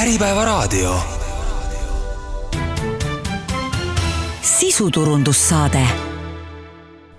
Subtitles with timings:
[0.00, 0.94] Äripäevaraadio.
[4.42, 5.86] sisuturundussaade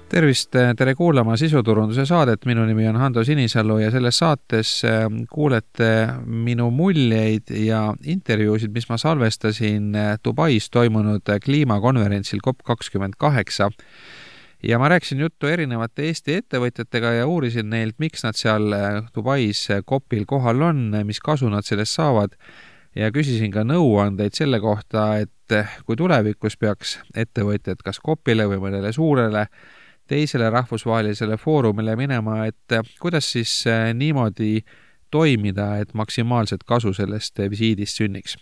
[0.09, 6.07] tervist, tere kuulama sisuturunduse saadet, minu nimi on Hando Sinisalu ja selles saates äh, kuulete
[6.25, 13.69] minu muljeid ja intervjuusid, mis ma salvestasin äh, Dubais toimunud kliimakonverentsil COP kakskümmend kaheksa.
[14.63, 19.67] ja ma rääkisin juttu erinevate Eesti ettevõtjatega ja uurisin neilt, miks nad seal äh, Dubais
[19.85, 22.33] COP-il kohal on, mis kasu nad sellest saavad
[22.95, 28.93] ja küsisin ka nõuandeid selle kohta, et kui tulevikus peaks ettevõtjad kas COP-ile või mõnele
[28.95, 29.47] suurele
[30.11, 34.59] teisele rahvusvahelisele foorumile minema, et kuidas siis äh, niimoodi
[35.11, 38.37] toimida, et maksimaalset kasu sellest visiidist sünniks?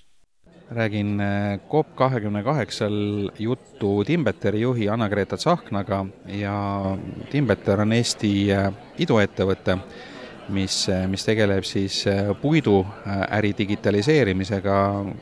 [0.70, 1.22] räägin
[1.70, 2.94] COP kahekümne kaheksal
[3.40, 6.54] juttu Timbeteri juhi Anna-Greta Tsahknaga ja
[7.32, 8.32] Timbeter on Eesti
[9.02, 9.80] iduettevõte
[10.54, 10.76] mis,
[11.10, 14.78] mis tegeleb siis äh, puiduäri digitaliseerimisega.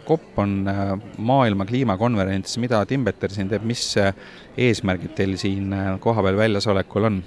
[0.08, 4.14] COP on äh, maailma kliimakonverents, mida Timbeter siin teeb, mis äh,
[4.58, 7.24] eesmärgid teil siin kohapeal väljasolekul on?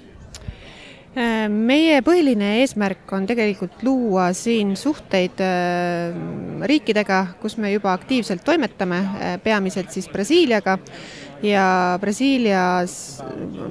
[1.51, 5.41] meie põhiline eesmärk on tegelikult luua siin suhteid
[6.71, 9.01] riikidega, kus me juba aktiivselt toimetame,
[9.43, 10.77] peamiselt siis Brasiiliaga
[11.43, 13.23] ja Brasiilias,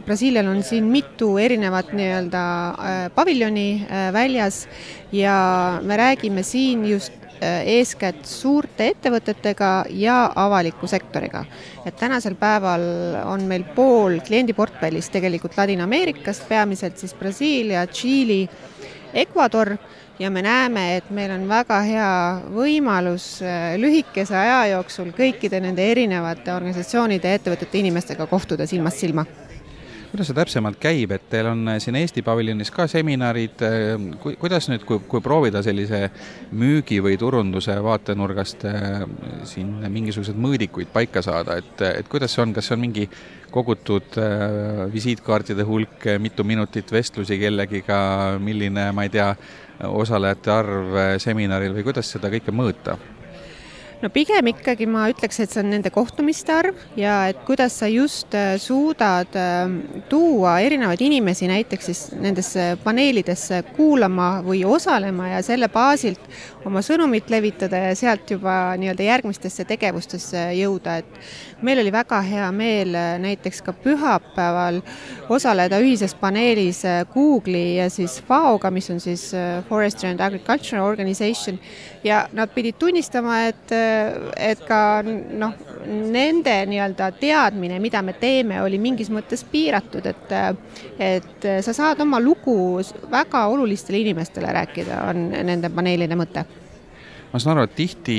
[0.04, 4.66] Brasiilial on siin mitu erinevat nii-öelda äh, paviljoni äh, väljas
[5.12, 11.44] ja me räägime siin just äh, eeskätt suurte ettevõtetega ja avaliku sektoriga.
[11.86, 12.82] et tänasel päeval
[13.24, 18.48] on meil pool kliendiportfellist tegelikult Ladina-Ameerikast, peamiselt siis Brasiilia, Tšiili,
[19.14, 19.76] Ecuador
[20.20, 22.10] ja me näeme, et meil on väga hea
[22.54, 29.24] võimalus äh, lühikese aja jooksul kõikide nende erinevate organisatsioonide ja ettevõtete inimestega kohtuda silmast silma.
[30.10, 34.36] Kuidas see täpsemalt käib, et teil on äh, siin Eesti paviljonis ka seminarid, äh, ku-,
[34.38, 36.04] kuidas nüüd, kui, kui proovida sellise
[36.52, 38.66] müügi või turunduse vaatenurgast
[39.48, 43.08] siin mingisuguseid mõõdikuid paika saada, et, et kuidas see on, kas see on mingi
[43.50, 44.16] kogutud
[44.92, 47.98] visiitkaartide hulk, mitu minutit vestlusi kellegiga,
[48.42, 49.32] milline, ma ei tea,
[49.88, 52.98] osalejate arv eh, seminaril või kuidas seda kõike mõõta?
[54.00, 57.88] No pigem ikkagi ma ütleks, et see on nende kohtumiste arv ja et kuidas sa
[57.90, 65.42] just äh, suudad ähm, tuua erinevaid inimesi näiteks siis nendesse paneelidesse kuulama või osalema ja
[65.44, 66.22] selle baasilt
[66.64, 72.48] oma sõnumit levitada ja sealt juba nii-öelda järgmistesse tegevustesse jõuda, et meil oli väga hea
[72.56, 74.80] meel äh, näiteks ka pühapäeval
[75.28, 79.28] osaleda ühises paneelis äh, Google'i ja siis FAO-ga, mis on siis
[79.68, 81.58] Forestry and Agriculture Organization.
[82.04, 83.72] Ja nad pidid tunnistama, et
[84.36, 85.54] et ka noh,
[85.86, 90.34] nende nii-öelda teadmine, mida me teeme, oli mingis mõttes piiratud, et
[91.00, 92.80] et sa saad oma lugu
[93.10, 96.44] väga olulistele inimestele rääkida, on nende paneelide mõte.
[97.30, 98.14] Ma saan aru, et tihti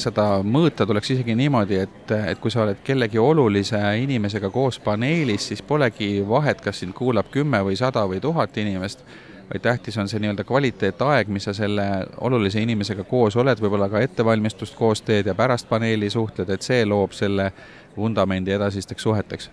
[0.00, 5.50] seda mõõta tuleks isegi niimoodi, et, et kui sa oled kellegi olulise inimesega koos paneelis,
[5.50, 9.04] siis polegi vahet, kas sind kuulab kümme või sada või tuhat inimest
[9.50, 11.86] vaid tähtis on see nii-öelda kvaliteetaeg, mis sa selle
[12.20, 16.84] olulise inimesega koos oled, võib-olla ka ettevalmistust koos teed ja pärast paneeli suhtled, et see
[16.86, 17.52] loob selle
[17.96, 19.50] vundamendi edasisteks suheteks.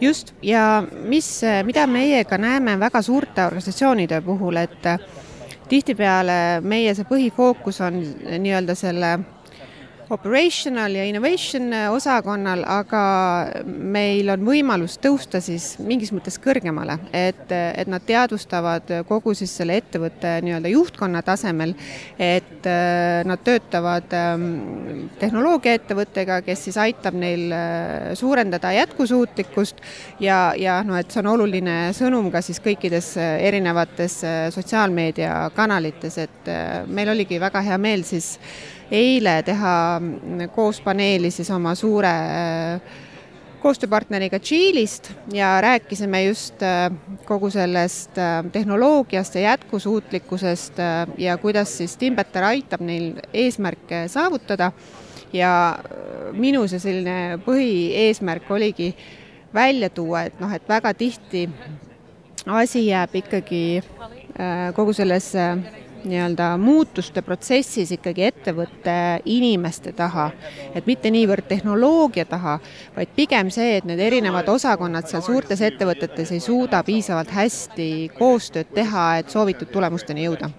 [0.00, 4.88] just, ja mis, mida meie ka näeme väga suurte organisatsioonide puhul, et
[5.68, 8.02] tihtipeale meie see põhifookus on
[8.38, 9.18] nii-öelda selle
[10.10, 13.02] operational ja innovation osakonnal, aga
[13.66, 19.78] meil on võimalus tõusta siis mingis mõttes kõrgemale, et, et nad teadvustavad kogu siis selle
[19.80, 21.74] ettevõtte nii-öelda juhtkonna tasemel,
[22.18, 29.82] et äh, nad töötavad ähm, tehnoloogiaettevõttega, kes siis aitab neil äh, suurendada jätkusuutlikkust
[30.20, 34.20] ja, ja noh, et see on oluline sõnum ka siis kõikides äh, erinevates
[34.54, 36.50] sotsiaalmeediakanalites, et
[36.92, 38.34] meil oligi väga hea meel siis
[38.90, 40.00] eile teha
[40.54, 42.98] koos paneeli siis oma suure äh,
[43.62, 46.90] koostööpartneriga Tšiilist ja rääkisime just äh,
[47.24, 50.82] kogu sellest äh, tehnoloogiast ja jätkusuutlikkusest
[51.18, 54.72] ja kuidas siis Timbeter aitab neil eesmärke saavutada.
[55.32, 55.78] ja
[56.36, 58.90] minu see selline põhieesmärk oligi
[59.54, 61.46] välja tuua, et noh, et väga tihti
[62.46, 63.80] asi jääb ikkagi
[64.76, 65.30] kogu selles
[66.04, 68.94] nii-öelda muutuste protsessis ikkagi ettevõtte
[69.30, 70.30] inimeste taha,
[70.74, 72.58] et mitte niivõrd tehnoloogia taha,
[72.96, 77.88] vaid pigem see, et need erinevad osakonnad seal suurtes ettevõtetes ei suuda piisavalt hästi
[78.18, 80.50] koostööd teha, et soovitud tulemusteni jõuda.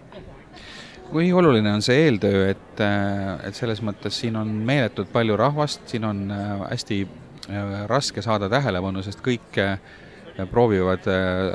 [1.13, 2.79] Kui oluline on see eeltöö, et,
[3.45, 8.49] et selles mõttes siin on meeletult palju rahvast, siin on äh, hästi äh, raske saada
[8.49, 9.61] tähelepanu, sest kõik
[10.51, 11.05] proovivad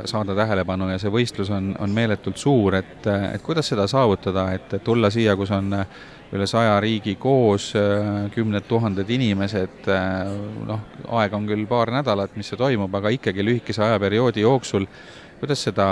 [0.07, 4.79] saada tähelepanu ja see võistlus on, on meeletult suur, et, et kuidas seda saavutada, et,
[4.85, 5.73] tulla siia, kus on
[6.33, 7.73] üle saja riigi koos,
[8.35, 9.89] kümned tuhanded inimesed,
[10.69, 10.83] noh,
[11.21, 14.87] aega on küll paar nädalat, mis see toimub, aga ikkagi lühikese ajaperioodi jooksul
[15.39, 15.89] kuidas seda,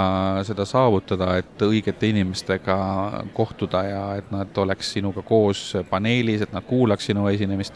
[0.46, 2.76] seda saavutada, et õigete inimestega
[3.34, 7.74] kohtuda ja et nad oleks sinuga koos paneelis, et nad kuulaks sinu esinemist?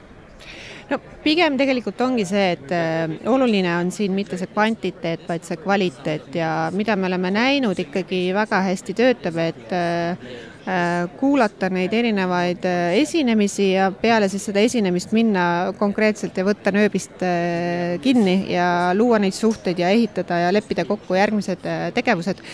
[0.91, 5.59] No pigem tegelikult ongi see, et äh, oluline on siin mitte see kvantiteet, vaid see
[5.61, 10.31] kvaliteet ja mida me oleme näinud ikkagi väga hästi töötab, et äh,
[10.69, 16.69] Äh, kuulata neid erinevaid äh, esinemisi ja peale siis seda esinemist minna konkreetselt ja võtta
[16.75, 21.65] nööbist äh, kinni ja luua neid suhteid ja ehitada ja leppida kokku järgmised
[21.97, 22.45] tegevused.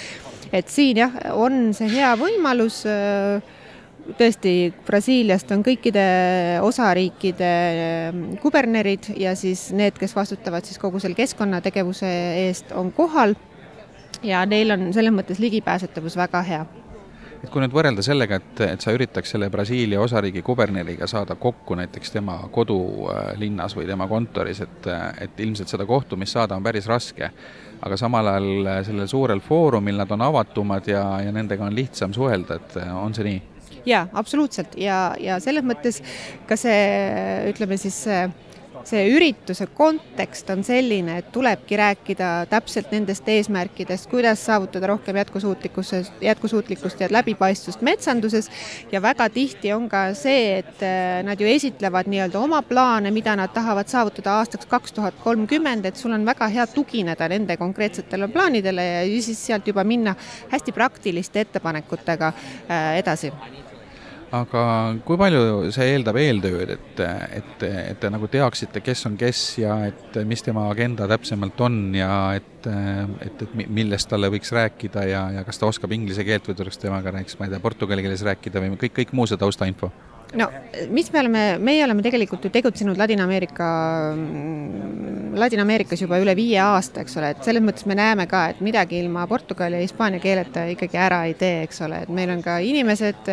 [0.55, 2.85] et siin jah, on see hea võimalus
[4.19, 4.55] tõesti,
[4.87, 6.07] Brasiiliast on kõikide
[6.65, 7.51] osariikide
[8.43, 12.11] kubernerid ja siis need, kes vastutavad siis kogu selle keskkonnategevuse
[12.47, 13.37] eest, on kohal.
[14.25, 16.65] Ja neil on selles mõttes ligipääsetavus väga hea.
[17.37, 21.77] Et kui nüüd võrrelda sellega, et, et sa üritaks selle Brasiilia osariigi kuberneriga saada kokku
[21.79, 24.89] näiteks tema kodulinnas või tema kontoris, et,
[25.21, 27.29] et ilmselt seda kohtumist saada on päris raske,
[27.87, 32.57] aga samal ajal sellel suurel foorumil nad on avatumad ja, ja nendega on lihtsam suhelda,
[32.57, 33.45] et on see nii?
[33.87, 34.77] Jaa, absoluutselt.
[34.81, 36.03] Ja, ja selles mõttes
[36.49, 36.83] ka see,
[37.53, 38.05] ütleme siis
[38.87, 46.03] see ürituse kontekst on selline, et tulebki rääkida täpselt nendest eesmärkidest, kuidas saavutada rohkem jätkusuutlikkuse,
[46.23, 48.51] jätkusuutlikkust ja läbipaistvust metsanduses.
[48.93, 53.37] Ja väga tihti on ka see, et äh, nad ju esitlevad nii-öelda oma plaane, mida
[53.39, 58.31] nad tahavad saavutada aastaks kaks tuhat kolmkümmend, et sul on väga hea tugineda nende konkreetsetele
[58.33, 60.15] plaanidele ja siis sealt juba minna
[60.53, 63.33] hästi praktiliste ettepanekutega äh, edasi
[64.41, 64.63] aga
[65.07, 67.03] kui palju see eeldab eeltööd, et,
[67.39, 71.79] et, et te nagu teaksite, kes on kes ja et mis tema agenda täpsemalt on
[71.97, 72.69] ja et,
[73.27, 76.83] et, et millest talle võiks rääkida ja, ja kas ta oskab inglise keelt või tuleks
[76.83, 79.93] temaga näiteks, ma ei tea, portugali keeles rääkida või kõik, kõik muu see taustainfo?
[80.37, 80.49] No
[80.93, 83.69] mis me oleme, meie oleme tegelikult ju tegutsenud Ladina-Ameerika,
[85.37, 89.01] Ladina-Ameerikas juba üle viie aasta, eks ole, et selles mõttes me näeme ka, et midagi
[89.01, 92.59] ilma portugali ja hispaania keeleta ikkagi ära ei tee, eks ole, et meil on ka
[92.65, 93.31] inimesed,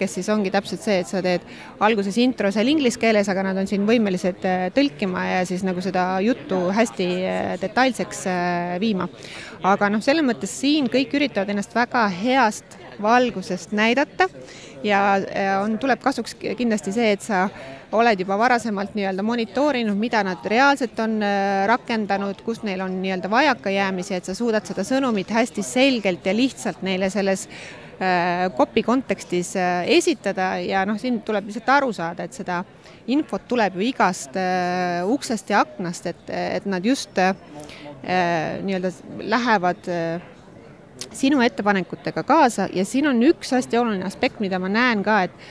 [0.00, 1.46] kes siis ongi täpselt see, et sa teed
[1.84, 5.82] alguses intro seal inglise keeles, aga nad on siin võimelised äh, tõlkima ja siis nagu
[5.84, 9.08] seda juttu hästi äh, detailseks äh, viima.
[9.62, 14.28] aga noh, selles mõttes siin kõik üritavad ennast väga heast valgusest näidata.
[14.84, 15.00] Ja
[15.60, 17.48] on, tuleb kasuks kindlasti see, et sa
[17.96, 23.30] oled juba varasemalt nii-öelda monitoorinud, mida nad reaalselt on äh, rakendanud, kus neil on nii-öelda
[23.30, 27.48] vajakajäämisi, et sa suudad seda sõnumit hästi selgelt ja lihtsalt neile selles
[28.56, 30.54] kopi äh, kontekstis äh, esitada.
[30.64, 32.62] Ja noh, siin tuleb lihtsalt aru saada, et seda
[33.10, 34.36] infot tuleb ju igast
[35.10, 37.18] uksest ja aknast, et, et nad just
[38.00, 38.92] nii-öelda
[39.28, 39.88] lähevad
[41.12, 45.50] sinu ettepanekutega kaasa ja siin on üks hästi oluline aspekt, mida ma näen ka, et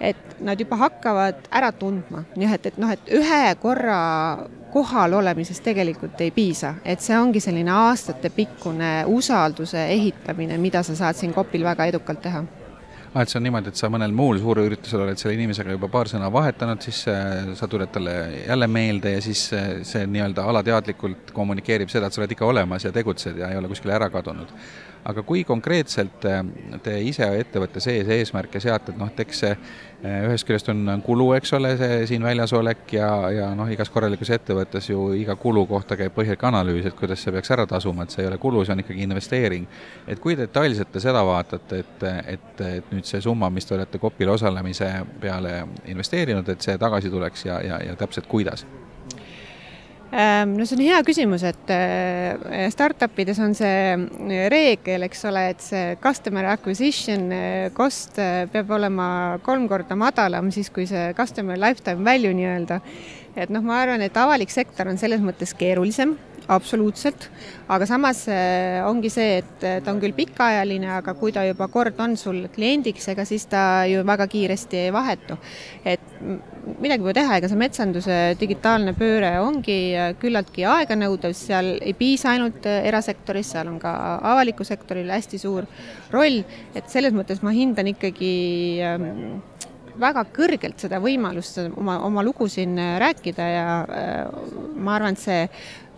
[0.00, 3.98] et nad juba hakkavad ära tundma, jah, et, et noh, et ühe korra
[4.72, 11.18] kohal olemisest tegelikult ei piisa, et see ongi selline aastatepikkune usalduse ehitamine, mida sa saad
[11.18, 13.22] siin Kopil väga edukalt teha ah,.
[13.22, 16.30] et see on niimoodi, et sa mõnel muul suurüritusel oled selle inimesega juba paar sõna
[16.32, 18.14] vahetanud, siis äh, sa tuled talle
[18.46, 22.88] jälle meelde ja siis äh, see nii-öelda alateadlikult kommunikeerib seda, et sa oled ikka olemas
[22.88, 24.54] ja tegutsed ja ei ole kuskile ära kadunud
[25.04, 26.40] aga kui konkreetselt äh,
[26.84, 31.00] te ise ettevõtte sees eesmärke seate, et noh, et eks see äh, ühest küljest on
[31.04, 35.36] kulu, eks ole, see siin väljas olek ja, ja noh, igas korralikus ettevõttes ju iga
[35.40, 38.40] kulu kohta käib põhjalik analüüs, et kuidas see peaks ära tasuma, et see ei ole
[38.42, 39.66] kulu, see on ikkagi investeering.
[40.06, 43.98] et kui detailselt te seda vaatate, et, et, et nüüd see summa, mis te olete
[44.00, 48.66] Kopil osalemise peale investeerinud, et see tagasi tuleks ja, ja, ja täpselt kuidas?
[50.12, 55.22] Ehm, no see on hea küsimus, et äh, startup ides on see äh, reegel, eks
[55.30, 61.12] ole, et see customer acquisition äh, cost peab olema kolm korda madalam siis, kui see
[61.14, 62.80] customer lifetime value nii-öelda.
[63.38, 66.16] et noh, ma arvan, et avalik sektor on selles mõttes keerulisem
[66.50, 67.28] absoluutselt,
[67.70, 72.00] aga samas äh, ongi see, et ta on küll pikaajaline, aga kui ta juba kord
[72.02, 75.38] on sul kliendiks, ega siis ta ju väga kiiresti ei vahetu.
[75.84, 76.10] et
[76.80, 82.34] midagi pole teha, ega see metsanduse digitaalne pööre ongi äh, küllaltki aeganõudev, seal ei piisa
[82.34, 83.92] ainult äh, erasektoris, seal on ka
[84.32, 85.68] avaliku sektoril hästi suur
[86.12, 86.42] roll,
[86.74, 88.34] et selles mõttes ma hindan ikkagi
[88.84, 89.40] ähm,
[90.00, 93.64] väga kõrgelt seda võimalust oma, oma lugu siin rääkida ja
[94.80, 95.42] ma arvan, et see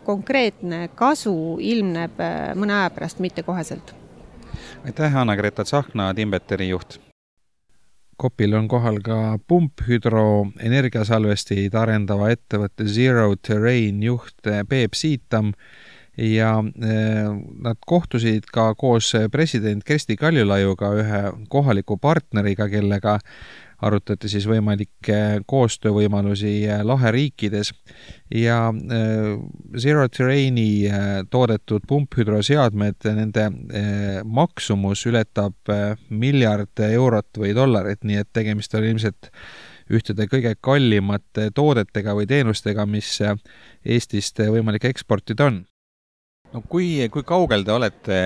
[0.05, 3.95] konkreetne kasu ilmneb äh, mõne aja pärast, mitte koheselt.
[4.85, 7.01] aitäh, Anna-Greta Tsahkna, Timbeteri juht.
[8.17, 14.35] Kopil on kohal ka pumphüdroenergiasalvesteid arendava ettevõtte Zero Terrain juht
[14.69, 15.53] Peep Siitam
[16.17, 23.19] ja nad kohtusid ka koos president Kersti Kaljulaiuga, ühe kohaliku partneriga, kellega
[23.83, 27.73] arutati siis võimalikke koostöövõimalusi äh, laheriikides.
[28.35, 29.33] Ja äh,
[29.79, 33.49] Zero Terraini äh, toodetud pumphüdroseadmed, nende
[34.25, 35.73] maksumus ületab
[36.11, 39.31] miljard eurot või dollarit, nii et tegemist on ilmselt
[39.93, 43.19] ühtede kõige kallimate toodetega või teenustega, mis
[43.83, 45.63] Eestist võimalik eksportida on
[46.53, 48.19] no kui, kui kaugel te olete,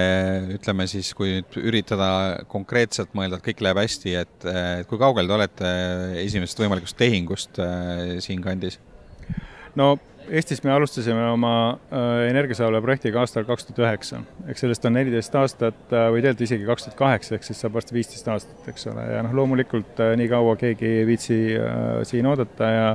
[0.56, 2.09] ütleme siis, kui nüüd üritada
[2.50, 4.49] konkreetselt mõelda, et kõik läheb hästi, et,
[4.90, 5.73] kui kaugel te olete
[6.25, 8.80] esimesest võimalikust tehingust äh, siinkandis?
[9.76, 9.95] no
[10.26, 14.18] Eestis me alustasime oma äh, energiasaule projektiga aastal kaks tuhat üheksa,
[14.50, 17.76] eks sellest on neliteist aastat äh, või tegelikult isegi kaks tuhat kaheksa, ehk siis saab
[17.76, 21.37] varsti viisteist aastat, eks ole, ja noh, loomulikult äh, nii kaua keegi ei viitsi
[22.11, 22.88] siin oodata ja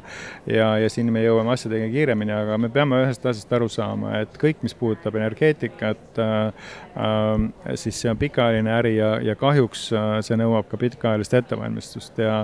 [0.49, 4.35] ja, ja siin me jõuame asjadega kiiremini, aga me peame ühest asjast aru saama, et
[4.41, 6.19] kõik, mis puudutab energeetikat,
[7.79, 9.85] siis see on pikaajaline äri ja, ja kahjuks
[10.27, 12.19] see nõuab ka pikaajalist ettevalmistust.
[12.19, 12.41] Ja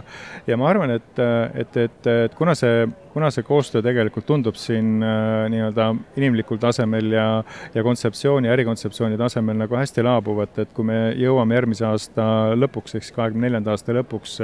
[0.48, 1.24] ja ma arvan, et,
[1.60, 2.86] et, et, et kuna see
[3.18, 5.88] kuna see koostöö tegelikult tundub siin äh, nii-öelda
[6.20, 7.26] inimlikul tasemel ja,
[7.74, 13.08] ja kontseptsiooni, ärikontseptsiooni tasemel nagu hästi laabuvat, et kui me jõuame järgmise aasta lõpuks, ehk
[13.08, 14.36] siis kahekümne neljanda aasta lõpuks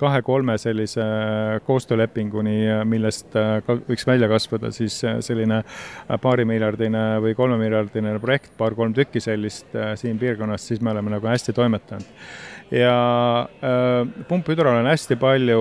[0.00, 1.06] kahe-kolme sellise
[1.68, 2.56] koostöölepinguni,
[2.90, 5.62] millest äh, ka võiks välja kasvada siis äh, selline
[6.26, 12.10] paarimiljardine või kolmemiljardine projekt, paar-kolm tükki sellist siin piirkonnas, siis me oleme nagu hästi toimetanud
[12.70, 15.60] ja äh, pumphüdrol on hästi palju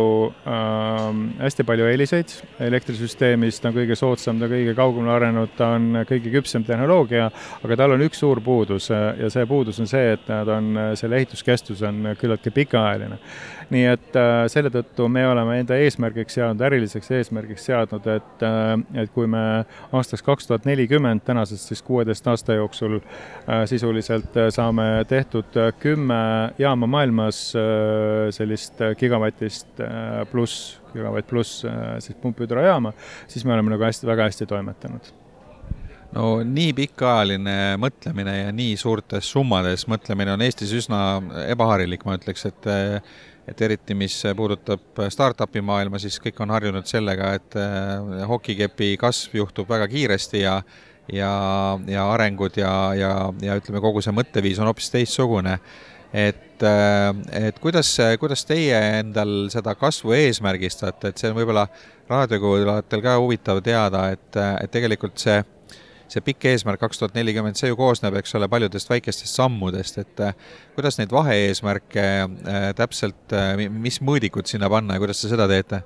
[0.50, 2.34] äh,, hästi palju eeliseid.
[2.66, 7.30] Elektrisüsteemis, ta on kõige soodsam, ta kõige kaugemale arenenud, ta on kõige küpsem tehnoloogia,
[7.62, 10.74] aga tal on üks suur puudus äh, ja see puudus on see, et ta on,
[10.98, 13.22] selle ehituskestus on küllaltki pikaajaline
[13.74, 18.74] nii et äh, selle tõttu me oleme enda eesmärgiks seadnud, äriliseks eesmärgiks seadnud, et, äh,
[19.02, 19.42] et kui me
[19.96, 26.22] aastaks kaks tuhat nelikümmend, tänasest siis kuueteist aasta jooksul äh, sisuliselt saame tehtud kümme
[26.60, 27.42] jaama maailmas
[28.36, 29.82] sellist gigavatist
[30.32, 31.66] pluss, gigavatt pluss
[32.00, 32.94] siis pumphüdrojaama,
[33.28, 35.14] siis me oleme nagu hästi, väga hästi toimetanud.
[36.16, 41.00] No nii pikaajaline mõtlemine ja nii suurtes summades mõtlemine on Eestis üsna
[41.52, 42.70] ebaharilik, ma ütleks, et
[43.48, 49.38] et eriti, mis puudutab startup'i maailma, siis kõik on harjunud sellega, et äh, hokikepi kasv
[49.42, 50.60] juhtub väga kiiresti ja
[51.14, 51.32] ja,
[51.88, 53.12] ja arengud ja, ja,
[53.42, 55.60] ja ütleme, kogu see mõtteviis on hoopis teistsugune.
[56.14, 57.12] et, äh,
[57.50, 61.68] et kuidas, kuidas teie endal seda kasvu eesmärgistate, et see on võib-olla
[62.10, 65.42] raadiokuulajatel ka huvitav teada, et, et tegelikult see
[66.12, 70.24] see pikk eesmärk kaks tuhat nelikümmend, see ju koosneb, eks ole, paljudest väikestest sammudest, et
[70.24, 70.38] äh,
[70.78, 75.84] kuidas neid vahe-eesmärke äh, täpselt, äh, mis mõõdikud sinna panna ja kuidas te seda teete?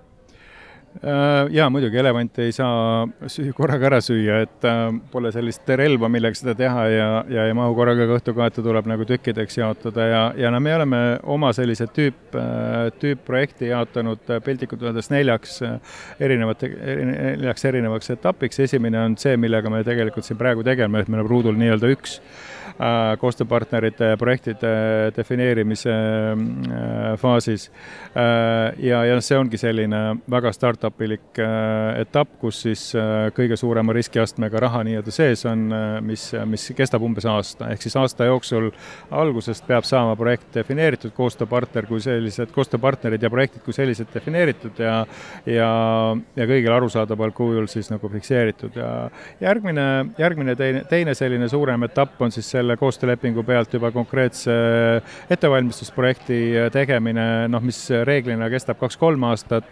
[1.00, 3.06] Äh, jaa, muidugi elevanti ei saa
[3.56, 7.72] korraga ära süüa, et äh, pole sellist relva, millega seda teha ja, ja ei mahu
[7.78, 12.36] korraga kõhtu kaeta, tuleb nagu tükkideks jaotada ja, ja no me oleme oma sellise tüüp,
[12.36, 15.62] äh, tüüpprojekti jaotanud piltlikult öeldes neljaks
[16.20, 21.24] erinevate, neljaks erinevaks etapiks, esimene on see, millega me tegelikult siin praegu tegeleme, et meil
[21.24, 22.20] on ruudul nii-öelda üks
[23.20, 24.74] koostööpartnerite projektide
[25.16, 25.96] defineerimise
[27.20, 27.70] faasis.
[28.16, 30.00] ja, ja see ongi selline
[30.32, 35.68] väga start startup-ilik äh, etapp, kus siis äh, kõige suurema riskiastmega raha nii-öelda sees on,
[35.74, 38.70] äh, mis, mis kestab umbes aasta, ehk siis aasta jooksul
[39.12, 45.00] algusest peab saama projekt defineeritud, koostööpartner kui sellised, koostööpartnerid ja projektid kui sellised defineeritud ja
[45.50, 45.70] ja,
[46.36, 48.92] ja kõigil arusaadaval kujul siis nagu fikseeritud ja
[49.42, 49.88] järgmine,
[50.20, 54.54] järgmine teine, teine selline suurem etapp on siis selle koostöölepingu pealt juba konkreetse
[55.32, 56.40] ettevalmistusprojekti
[56.74, 59.70] tegemine, noh, mis reeglina kestab kaks-kolm aastat,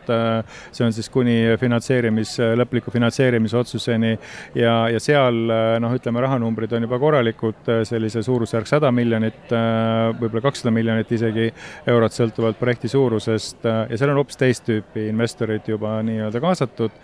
[0.72, 4.14] see on siis kuni finantseerimis, lõpliku finantseerimisotsuseni
[4.58, 5.38] ja, ja seal
[5.84, 11.50] noh, ütleme, rahanumbrid on juba korralikud, sellise suurusjärk sada miljonit, võib-olla kakssada miljonit isegi
[11.88, 16.96] eurot, sõltuvalt projekti suurusest ja seal on hoopis teist tüüpi investorid juba nii-öelda kaasatud.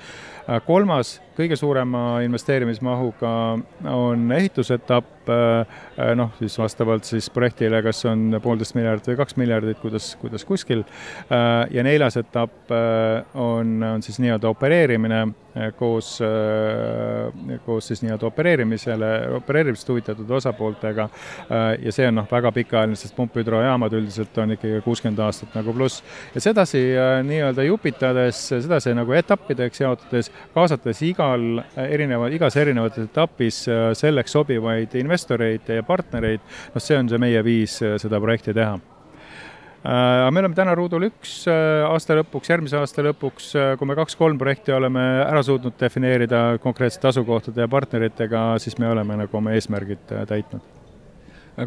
[0.65, 3.33] Kolmas, kõige suurema investeerimismahuga
[3.93, 5.29] on ehitusetapp,
[6.15, 10.83] noh, siis vastavalt siis projektile, kas on poolteist miljardit või kaks miljardit, kuidas, kuidas kuskil.
[11.71, 12.73] ja neljas etapp
[13.33, 15.25] on, on siis nii-öelda opereerimine
[15.77, 16.19] koos,
[17.65, 21.09] koos siis nii-öelda opereerimisele, opereerimisest huvitatud osapooltega.
[21.79, 26.03] ja see on noh, väga pikaajaline, sest pumphüdrojaamad üldiselt on ikkagi kuuskümmend aastat nagu pluss.
[26.35, 26.81] ja sedasi
[27.23, 33.63] nii-öelda jupitades, sedasi nagu etappideks jaotades, kaasates igal erineva, igas erinevas etapis
[33.99, 36.41] selleks sobivaid investoreid ja partnereid,
[36.73, 38.79] noh, see on see meie viis seda projekti teha.
[39.83, 43.49] Aga me oleme täna ruudul üks aasta lõpuks, järgmise aasta lõpuks,
[43.79, 49.19] kui me kaks-kolm projekti oleme ära suutnud defineerida konkreetsete asukohtade ja partneritega, siis me oleme
[49.25, 50.63] nagu oma eesmärgid täitnud.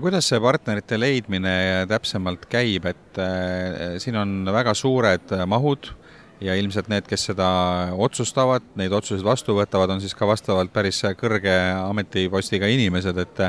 [0.01, 5.93] Kuidas see partnerite leidmine täpsemalt käib, et äh, siin on väga suured mahud
[6.41, 7.49] ja ilmselt need, kes seda
[7.97, 13.45] otsustavad, neid otsuseid vastu võtavad, on siis ka vastavalt päris kõrge ametipostiga inimesed, et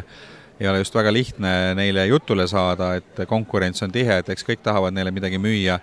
[0.59, 4.63] ei ole just väga lihtne neile jutule saada, et konkurents on tihe, et eks kõik
[4.65, 5.79] tahavad neile midagi müüa.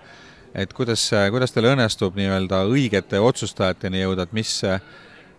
[0.54, 4.60] et kuidas, kuidas teil õnnestub nii-öelda õigete otsustajateni jõuda, et mis,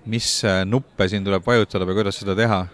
[0.05, 2.65] mis nuppe siin tuleb vajutada või kuidas seda teha?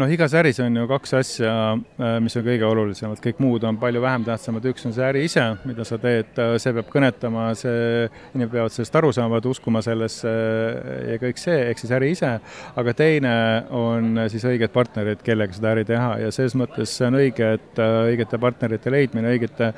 [0.00, 1.52] Noh, igas äris on ju kaks asja,
[2.00, 5.24] äh, mis on kõige olulisemad, kõik muud on palju vähem tähtsamad, üks on see äri
[5.28, 9.82] ise, mida sa teed, äh, see peab kõnetama, see, inimesed peavad sellest aru saama, uskuma
[9.84, 10.32] sellesse
[11.10, 12.32] ja kõik see, ehk siis äri ise,
[12.80, 13.34] aga teine
[13.76, 16.12] on siis õiged partnerid, kellega seda äri teha.
[16.24, 19.72] Ja selles mõttes see on õige, et äh, õigete partnerite leidmine, õigete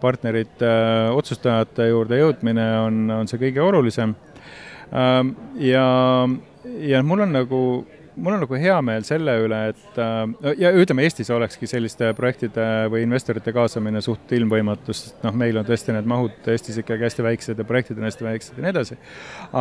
[0.00, 0.72] partnerite
[1.14, 4.16] otsustajate juurde jõudmine on, on see kõige olulisem.
[4.88, 5.84] Ähm, ja,
[6.80, 7.62] ja mul on nagu
[8.18, 12.66] mul on nagu hea meel selle üle, et äh, ja ütleme, Eestis olekski selliste projektide
[12.92, 17.26] või investorite kaasamine suht ilmvõimatu, sest noh, meil on tõesti need mahud Eestis ikkagi hästi
[17.26, 18.98] väiksed ja projektid on hästi väiksed ja nii edasi.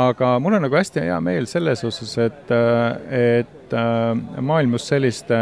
[0.03, 4.93] aga mul on nagu hästi hea meel selles osas, et, äh, et äh, maailm just
[4.93, 5.37] selliste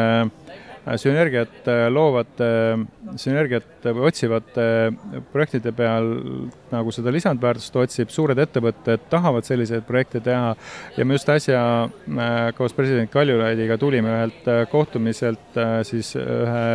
[1.01, 2.47] sünergiat loovate,
[3.17, 4.65] sünergiat otsivate
[5.31, 6.09] projektide peal
[6.71, 10.53] nagu seda lisandväärtust otsib, suured ettevõtted tahavad selliseid projekte teha.
[10.97, 16.65] Ja me just äsja äh, koos president Kaljulaidiga tulime ühelt äh, kohtumiselt äh, siis ühe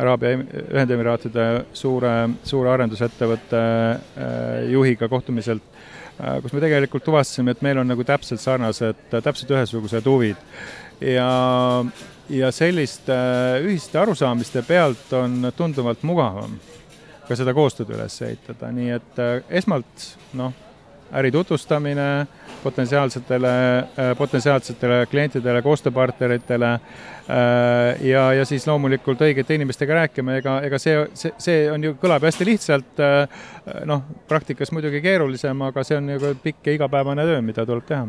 [0.00, 0.36] Araabia
[0.70, 2.12] Ühendemiraatide suure,
[2.46, 3.62] suure arendusettevõtte
[4.70, 5.64] juhiga kohtumiselt,
[6.44, 10.38] kus me tegelikult tuvastasime, et meil on nagu täpselt sarnased, täpselt ühesugused huvid.
[11.02, 11.26] Ja
[12.30, 13.14] ja selliste
[13.66, 16.58] ühiste arusaamiste pealt on tunduvalt mugavam
[17.30, 20.06] ka seda koostööd üles ehitada, nii et äh, esmalt
[20.38, 20.54] noh,
[21.14, 22.06] äri tutvustamine
[22.62, 30.80] potentsiaalsetele, äh, potentsiaalsetele klientidele, koostööpartneritele äh, ja, ja siis loomulikult õigete inimestega rääkima, ega, ega
[30.82, 33.04] see, see, see on ju, kõlab hästi lihtsalt,
[33.86, 38.08] noh, praktikas muidugi keerulisem, aga see on ju pikk ja igapäevane töö, mida tuleb teha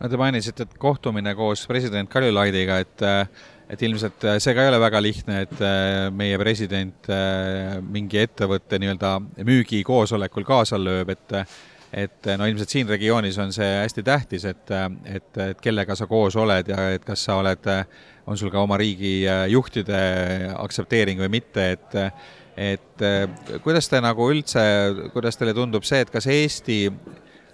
[0.00, 3.06] no te mainisite, et kohtumine koos president Kaljulaidiga, et
[3.66, 5.62] et ilmselt see ka ei ole väga lihtne, et
[6.14, 7.08] meie president
[7.82, 11.40] mingi ettevõtte nii-öelda müügikoosolekul kaasa lööb, et
[11.96, 14.70] et no ilmselt siin regioonis on see hästi tähtis, et,
[15.06, 17.68] et, et kellega sa koos oled ja et kas sa oled,
[18.26, 20.00] on sul ka oma riigi juhtide
[20.56, 22.02] aktsepteering või mitte, et
[22.56, 23.02] et
[23.64, 24.62] kuidas te nagu üldse,
[25.12, 26.78] kuidas teile tundub see, et kas Eesti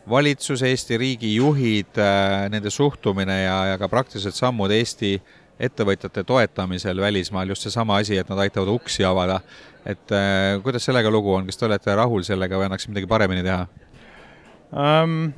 [0.08, 5.14] valitsus, Eesti riigi juhid, äh, nende suhtumine ja, ja ka praktilised sammud Eesti
[5.62, 9.40] ettevõtjate toetamisel välismaal, just seesama asi, et nad aitavad uksi avada.
[9.86, 13.42] et äh, kuidas sellega lugu on, kas te olete rahul sellega või annaks midagi paremini
[13.42, 13.66] teha
[14.70, 15.32] um,?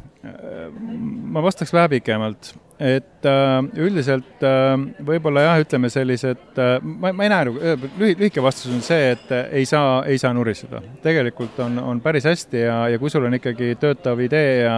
[1.33, 4.73] ma vastaks vähe pikemalt et äh, üldiselt äh,
[5.07, 7.61] võib-olla jah, ütleme sellised, äh, ma, ma ei näe nagu,
[8.01, 10.81] lühi, lühike vastus on see, et ei saa, ei saa nuriseda.
[11.05, 14.75] tegelikult on, on päris hästi ja, ja kui sul on ikkagi töötav idee ja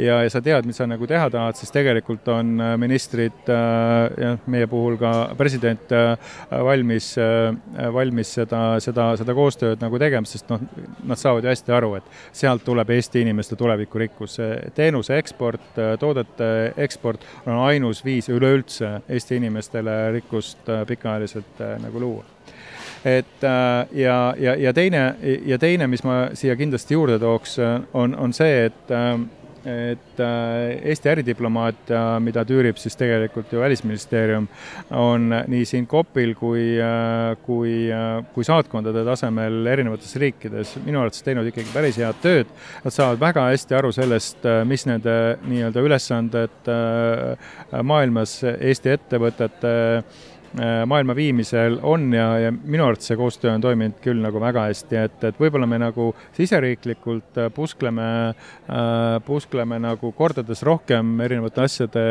[0.00, 4.66] ja, ja sa tead, mis sa nagu teha tahad, siis tegelikult on ministrid, jah, meie
[4.70, 5.92] puhul ka president
[6.50, 7.12] valmis,
[7.94, 10.62] valmis seda, seda, seda koostööd nagu tegema, sest noh,
[11.04, 14.38] nad saavad ju hästi aru, et sealt tuleb Eesti inimeste tulevikurikkus,
[14.74, 22.00] teenuse eksport, toodete eksport on ainus viis üleüldse Eesti inimestele rikkust äh, pikaajaliselt äh, nagu
[22.00, 22.24] luua.
[23.04, 25.14] Et äh, ja, ja, ja teine,
[25.46, 27.58] ja teine, mis ma siia kindlasti juurde tooks,
[27.92, 28.94] on, on see, et
[29.64, 34.48] et äh, Eesti äridiplomaatia, mida tüürib siis tegelikult ju Välisministeerium,
[34.96, 41.24] on nii siin COP-il kui, äh, kui, äh, kui saatkondade tasemel erinevates riikides minu arvates
[41.24, 42.52] teinud ikkagi päris head tööd.
[42.84, 45.16] Nad saavad väga hästi aru sellest, mis nende
[45.48, 46.70] nii-öelda ülesanded
[47.84, 50.02] maailmas Eesti ettevõtete Äh,
[50.86, 54.98] maailma viimisel on ja, ja minu arvates see koostöö on toiminud küll nagu väga hästi,
[55.00, 62.04] et, et võib-olla me nagu siseriiklikult äh, puskleme äh,, puskleme nagu kordades rohkem erinevate asjade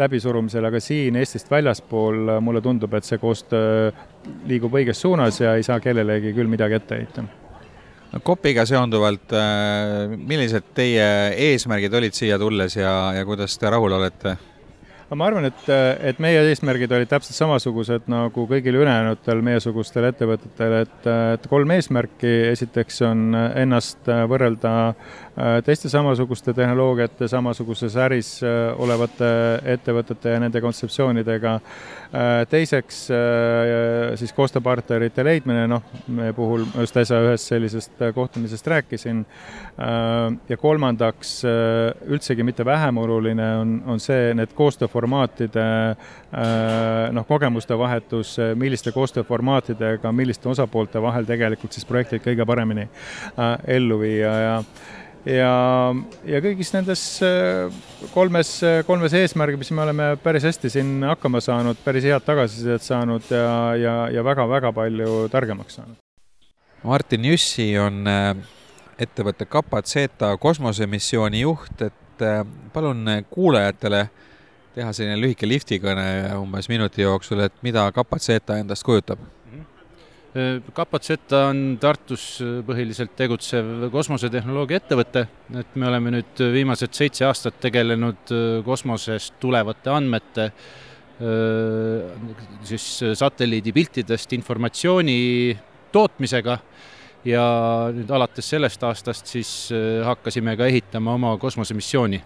[0.00, 3.92] läbisurumisel, aga siin Eestist väljaspool äh, mulle tundub, et see koostöö
[4.50, 7.28] liigub õiges suunas ja ei saa kellelegi küll midagi ette heita
[8.24, 9.34] Kopiga seonduvalt,
[10.16, 11.06] millised teie
[11.50, 14.36] eesmärgid olid siia tulles ja, ja kuidas te rahul olete?
[15.06, 15.68] Aga ma arvan, et,
[16.10, 22.32] et meie eesmärgid olid täpselt samasugused nagu kõigil ülejäänutel meiesugustel ettevõtetel, et, et kolm eesmärki,
[22.50, 29.28] esiteks on ennast võrrelda äh, teiste samasuguste tehnoloogiate, samasuguses äris äh, olevate
[29.76, 31.54] ettevõtete ja nende kontseptsioonidega.
[32.06, 33.04] Äh, teiseks
[34.18, 39.24] siis koostööpartnerite leidmine, noh, meie puhul ma just äsja ühest sellisest kohtumisest rääkisin.
[40.48, 41.30] ja kolmandaks,
[42.06, 48.92] üldsegi mitte vähem oluline on, on see, need koostöö koostööformaatide äh, noh, kogemuste vahetus, milliste
[48.92, 54.56] koostööformaatidega, milliste osapoolte vahel tegelikult siis projektid kõige paremini äh, ellu viia ja
[55.26, 55.52] ja,
[56.24, 57.68] ja kõigis nendes äh,
[58.14, 63.30] kolmes, kolmes eesmärgis, mis me oleme päris hästi siin hakkama saanud, päris head tagasisidet saanud
[63.30, 65.96] ja, ja, ja väga-väga palju targemaks saanud.
[66.86, 68.04] Martin Jüssi on
[69.02, 72.22] ettevõtte Kapaceta kosmosemissiooni juht, et
[72.72, 74.04] palun kuulajatele
[74.76, 76.04] teha selline lühike liftikõne
[76.36, 79.22] umbes minuti jooksul, et mida Kapaceta endast kujutab?
[80.76, 85.22] Kapaceta on Tartus põhiliselt tegutsev kosmosetehnoloogia ettevõte,
[85.56, 88.34] et me oleme nüüd viimased seitse aastat tegelenud
[88.66, 90.50] kosmosest tulevate andmete
[92.68, 95.18] siis satelliidipiltidest informatsiooni
[95.96, 96.58] tootmisega.
[97.26, 97.46] Ja
[97.96, 99.72] nüüd alates sellest aastast siis
[100.04, 102.20] hakkasime ka ehitama oma kosmosemissiooni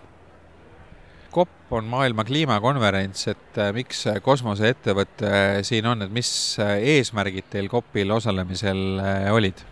[1.30, 5.30] COP on maailma kliimakonverents, et äh, miks kosmoseettevõte
[5.66, 6.30] siin on, et mis
[6.62, 9.66] äh, eesmärgid teil COP-il osalemisel äh, olid?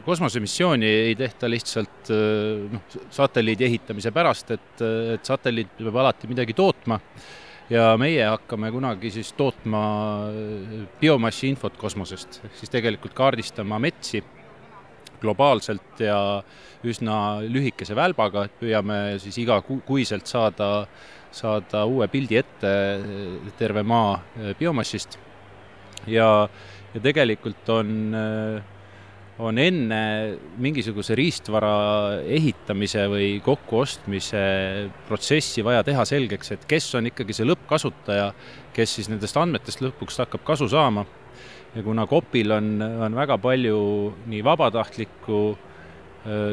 [0.00, 2.08] kosmosemissiooni ei tehta lihtsalt
[2.72, 4.80] noh, satelliidi ehitamise pärast, et,
[5.14, 6.96] et satelliit peab alati midagi tootma
[7.70, 9.82] ja meie hakkame kunagi siis tootma
[11.02, 14.24] biomassi infot kosmosest, ehk siis tegelikult kaardistama metsi
[15.22, 16.18] globaalselt ja
[16.86, 20.86] üsna lühikese välbaga, et püüame siis igakuiselt saada,
[21.34, 25.18] saada uue pildi ette eh, terve maa eh, biomassist.
[26.08, 26.48] ja,
[26.94, 28.78] ja tegelikult on, eh,
[29.40, 30.00] on enne
[30.60, 31.74] mingisuguse riistvara
[32.24, 34.42] ehitamise või kokkuostmise
[35.08, 38.32] protsessi vaja teha selgeks, et kes on ikkagi see lõppkasutaja,
[38.76, 41.04] kes siis nendest andmetest lõpuks hakkab kasu saama
[41.74, 43.80] ja kuna COP-il on, on väga palju
[44.30, 45.40] nii vabatahtlikku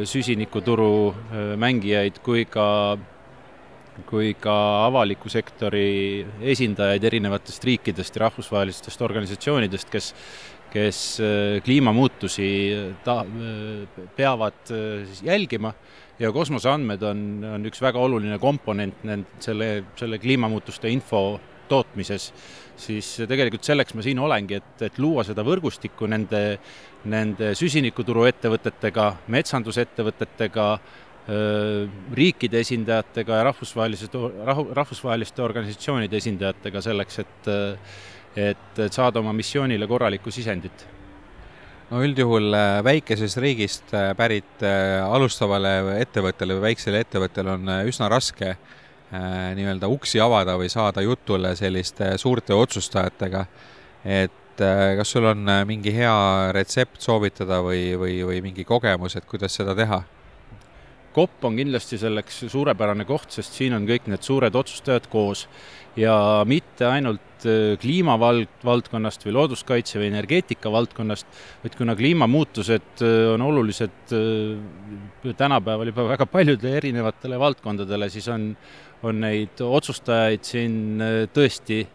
[0.08, 0.92] süsinikuturu
[1.60, 2.68] mängijaid kui ka,
[4.08, 6.22] kui ka avaliku sektori
[6.54, 10.14] esindajaid erinevatest riikidest ja rahvusvahelistest organisatsioonidest, kes
[10.68, 10.98] kes
[11.64, 12.50] kliimamuutusi
[13.04, 13.26] ta-,
[14.16, 14.74] peavad
[15.24, 15.74] jälgima.
[16.20, 17.20] Ja kosmoseandmed on,
[17.54, 22.32] on üks väga oluline komponent nend-, selle, selle kliimamuutuste info tootmises
[22.82, 26.42] siis tegelikult selleks ma siin olengi, et, et luua seda võrgustikku nende,
[27.10, 30.68] nende süsinikuturu ettevõtetega, metsandusettevõtetega,
[32.16, 34.14] riikide esindajatega ja rahvusvahelised,
[34.78, 37.50] rahvusvaheliste organisatsioonide esindajatega selleks, et
[38.38, 40.84] et saada oma missioonile korralikku sisendit.
[41.90, 42.54] No üldjuhul
[42.86, 50.20] väikesest riigist pärit alustavale ettevõttele või väiksele ettevõttele on üsna raske äh, Äh, nii-öelda uksi
[50.20, 53.46] avada või saada jutule selliste suurte otsustajatega.
[54.06, 59.16] et äh, kas sul on äh, mingi hea retsept soovitada või, või, või mingi kogemus,
[59.16, 60.04] et kuidas seda teha?
[61.18, 65.48] kopp on kindlasti selleks suurepärane koht, sest siin on kõik need suured otsustajad koos
[65.98, 67.27] ja mitte ainult
[67.82, 71.28] kliimavald-, valdkonnast või looduskaitse või energeetika valdkonnast,
[71.64, 74.16] vaid kuna kliimamuutused on olulised
[75.38, 78.52] tänapäeval juba väga paljudele erinevatele valdkondadele, siis on
[79.06, 81.92] on neid otsustajaid siin äh, tõesti äh,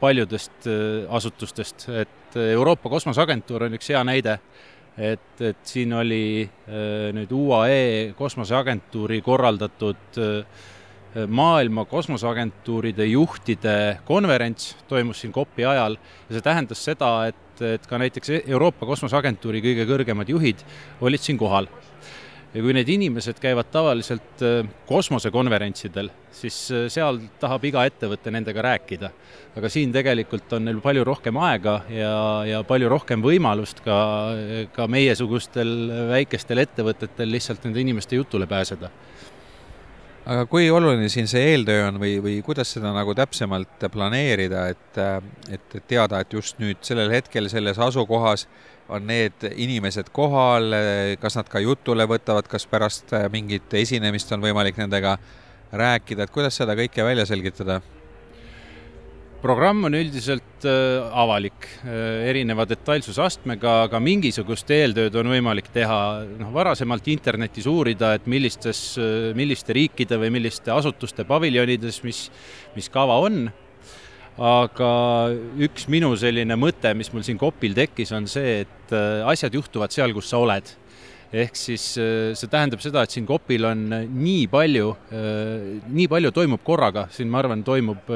[0.00, 4.38] paljudest äh, asutustest, et Euroopa Kosmoseagentuur on üks hea näide,
[4.98, 6.42] et, et siin oli
[7.16, 10.18] nüüd UAE kosmoseagentuuri korraldatud
[11.28, 15.98] maailma kosmoseagentuuride juhtide konverents toimus siin COP-i ajal.
[16.28, 20.64] Ja see tähendas seda, et, et ka näiteks Euroopa Kosmoseagentuuri kõige kõrgemad juhid
[21.00, 21.70] olid siin kohal.
[22.54, 28.64] Ja kui need inimesed käivad tavaliselt äh, kosmosekonverentsidel, siis äh, seal tahab iga ettevõte nendega
[28.64, 29.10] rääkida.
[29.58, 32.12] aga siin tegelikult on neil palju rohkem aega ja,
[32.46, 33.98] ja palju rohkem võimalust ka,
[34.72, 38.90] ka meiesugustel väikestel ettevõtetel lihtsalt nende inimeste jutule pääseda
[40.28, 45.00] aga kui oluline siin see eeltöö on või, või kuidas seda nagu täpsemalt planeerida, et,
[45.54, 48.44] et, teada, et just nüüd sellel hetkel selles asukohas
[48.92, 50.72] on need inimesed kohal,
[51.20, 55.16] kas nad ka jutule võtavad, kas pärast mingit esinemist on võimalik nendega
[55.72, 57.80] rääkida, et kuidas seda kõike välja selgitada?
[59.42, 66.00] Programm on üldiselt äh, avalik, äh, erineva detailsusastmega, aga mingisugust eeltööd on võimalik teha,
[66.40, 72.26] noh, varasemalt internetis uurida, et millistes, äh, milliste riikide või milliste asutuste paviljonides, mis,
[72.76, 73.46] mis kava on.
[74.38, 74.88] Aga
[75.66, 78.92] üks minu selline mõte, mis mul siin Kopil tekkis, on see, et
[79.26, 80.70] asjad juhtuvad seal, kus sa oled
[81.32, 86.08] ehk siis äh, see tähendab seda, et siin Kopil on äh, nii palju, äh, nii
[86.08, 88.08] palju toimub korraga, siin ma arvan, toimub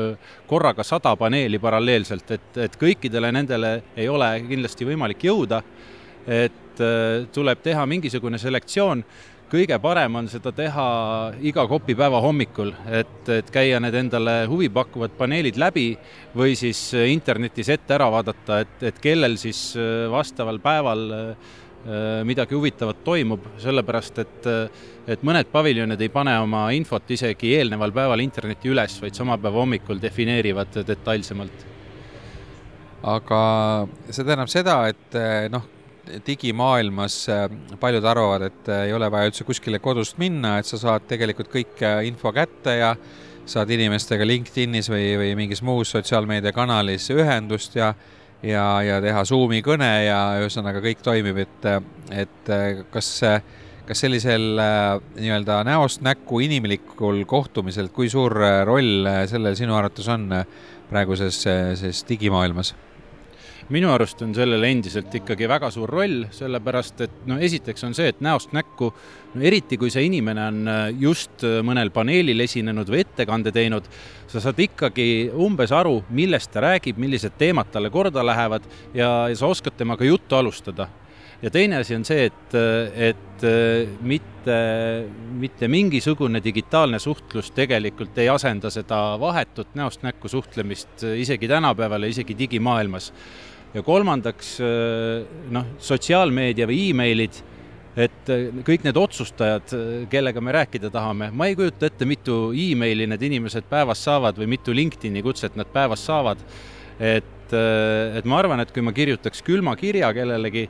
[0.49, 5.61] korraga sada paneeli paralleelselt, et, et kõikidele nendele ei ole kindlasti võimalik jõuda,
[6.23, 6.81] et
[7.35, 9.03] tuleb teha mingisugune selektsioon,
[9.53, 10.85] kõige parem on seda teha
[11.45, 15.91] iga Kopi päeva hommikul, et, et käia need endale huvipakkuvad paneelid läbi
[16.39, 19.75] või siis internetis ette ära vaadata, et, et kellel siis
[20.15, 21.53] vastaval päeval Äh,
[22.25, 27.91] midagi huvitavat toimub, sellepärast et, äh, et mõned paviljonid ei pane oma infot isegi eelneval
[27.93, 31.69] päeval internetti üles, vaid sama päeva hommikul defineerivad detailsemalt.
[33.03, 33.39] aga
[34.11, 35.65] see tähendab seda, et äh, noh,
[36.27, 37.17] digimaailmas
[37.81, 41.83] paljud arvavad, et ei ole vaja üldse kuskile kodust minna, et sa saad tegelikult kõik
[42.07, 42.95] info kätte ja
[43.47, 47.93] saad inimestega LinkedInis või, või mingis muus sotsiaalmeediakanalis ühendust ja
[48.43, 51.67] ja, ja teha Zoomi kõne ja ühesõnaga kõik toimib, et,
[52.25, 52.53] et
[52.93, 53.11] kas,
[53.89, 58.37] kas sellisel nii-öelda näost näkku inimlikul kohtumisel, kui suur
[58.69, 60.31] roll sellel sinu arvates on
[60.91, 62.75] praeguses selles digimaailmas?
[63.71, 68.11] Minu arust on sellel endiselt ikkagi väga suur roll, sellepärast et no esiteks on see,
[68.13, 68.91] et näost näkku,
[69.35, 73.87] no eriti kui see inimene on äh, just äh, mõnel paneelil esinenud või ettekande teinud,
[74.31, 79.39] sa saad ikkagi umbes aru, millest ta räägib, millised teemad talle korda lähevad ja, ja
[79.39, 80.89] sa oskad temaga juttu alustada.
[81.43, 82.55] Ja teine asi on see, et,
[82.95, 84.59] et äh, mitte,
[85.43, 92.15] mitte mingisugune digitaalne suhtlus tegelikult ei asenda seda vahetut näost näkku suhtlemist isegi tänapäeval ja
[92.15, 93.11] isegi digimaailmas
[93.75, 97.41] ja kolmandaks äh, noh, sotsiaalmeedia või emailid,
[97.97, 102.45] et äh, kõik need otsustajad, äh, kellega me rääkida tahame, ma ei kujuta ette, mitu
[102.53, 106.41] emaili need inimesed päevas saavad või mitu LinkedIni kutset nad päevas saavad.
[107.01, 110.69] et, et ma arvan, et kui ma kirjutaks külma kirja kellelegi,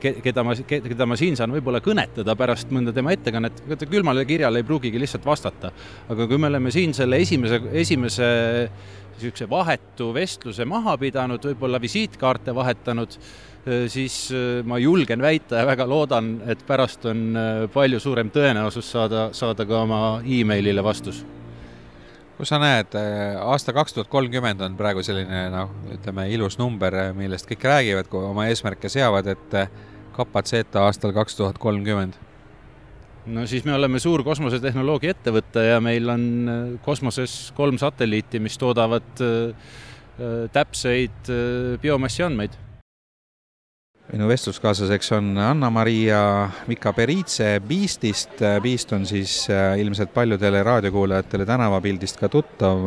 [0.00, 3.60] keda ma, keda ma siin saan võib-olla kõnetada pärast mõnda tema ettekannet,
[3.90, 5.70] külmale kirjale ei pruugigi lihtsalt vastata.
[6.08, 8.28] aga kui me oleme siin selle esimese, esimese
[9.16, 13.16] niisuguse vahetu vestluse maha pidanud, võib-olla visiitkaarte vahetanud,
[13.90, 14.18] siis
[14.64, 17.38] ma julgen väita ja väga loodan, et pärast on
[17.72, 21.24] palju suurem tõenäosus saada, saada ka oma emailile vastus.
[22.36, 22.92] kus sa näed,
[23.40, 28.20] aasta kaks tuhat kolmkümmend on praegu selline noh, ütleme ilus number, millest kõik räägivad, kui
[28.20, 29.58] oma eesmärke seavad, et
[30.44, 32.25] seeta aastal kaks tuhat kolmkümmend
[33.26, 38.58] no siis me oleme suur kosmosetehnoloogia ettevõte ja meil on äh, kosmoses kolm satelliiti, mis
[38.60, 41.32] toodavad äh, äh, täpseid
[41.82, 42.56] biomassi andmeid.
[44.06, 46.20] minu vestluskaaslaseks on Anna-Maria
[46.70, 48.38] Mika-Peritse Beastist.
[48.62, 52.86] Beast on siis ilmselt paljudele raadiokuulajatele tänavapildist ka tuttav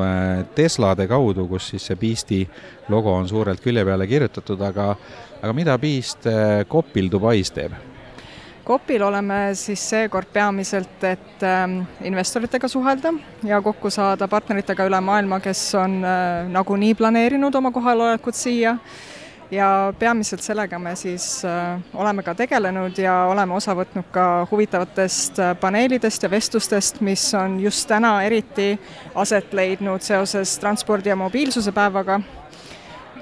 [0.55, 2.39] Teslade kaudu, kus siis see Beasti
[2.87, 4.95] logo on suurelt külje peale kirjutatud, aga
[5.41, 6.23] aga mida Beast
[6.67, 7.88] Kopil Dubais teeb?
[8.69, 13.09] Kopil oleme siis seekord peamiselt, et ähm, investoritega suhelda
[13.43, 18.75] ja kokku saada partneritega üle maailma, kes on äh, nagunii planeerinud oma kohalolekut siia.
[19.49, 25.41] Ja peamiselt sellega me siis äh, oleme ka tegelenud ja oleme osa võtnud ka huvitavatest
[25.41, 28.75] äh, paneelidest ja vestlustest, mis on just täna eriti
[29.15, 32.21] aset leidnud seoses transpordi ja mobiilsuse päevaga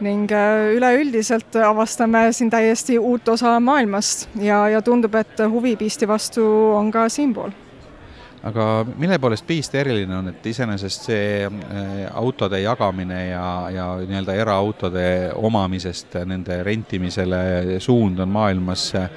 [0.01, 6.07] ning äh, üleüldiselt avastame siin täiesti uut osa maailmast ja, ja tundub, et huvi Beasti
[6.07, 6.43] vastu
[6.75, 7.55] on ka siinpool.
[8.47, 14.37] Aga mille poolest Beast eriline on, et iseenesest see äh, autode jagamine ja, ja nii-öelda
[14.37, 19.09] eraautode omamisest nende rentimisele suund on maailmas Äh,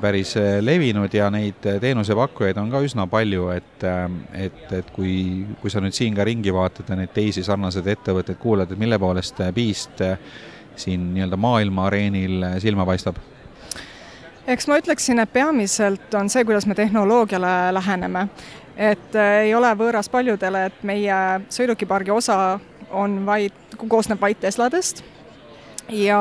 [0.00, 3.86] päris äh, levinud ja neid äh, teenusepakkujaid on ka üsna palju, et,
[4.34, 8.40] et, et kui, kui sa nüüd siin ka ringi vaatad ja neid teisi sarnaseid ettevõtteid
[8.42, 10.02] kuulad, et mille poolest Beast
[10.78, 13.18] siin nii-öelda maailma areenil silma paistab?
[14.48, 18.28] eks ma ütleksin, et peamiselt on see, kuidas me tehnoloogiale läheneme.
[18.76, 21.20] et ei ole võõras paljudele, et meie
[21.52, 22.58] sõidukipargi osa
[22.90, 23.54] on vaid,
[23.88, 25.04] koosneb vaid Tesladest
[25.92, 26.20] ja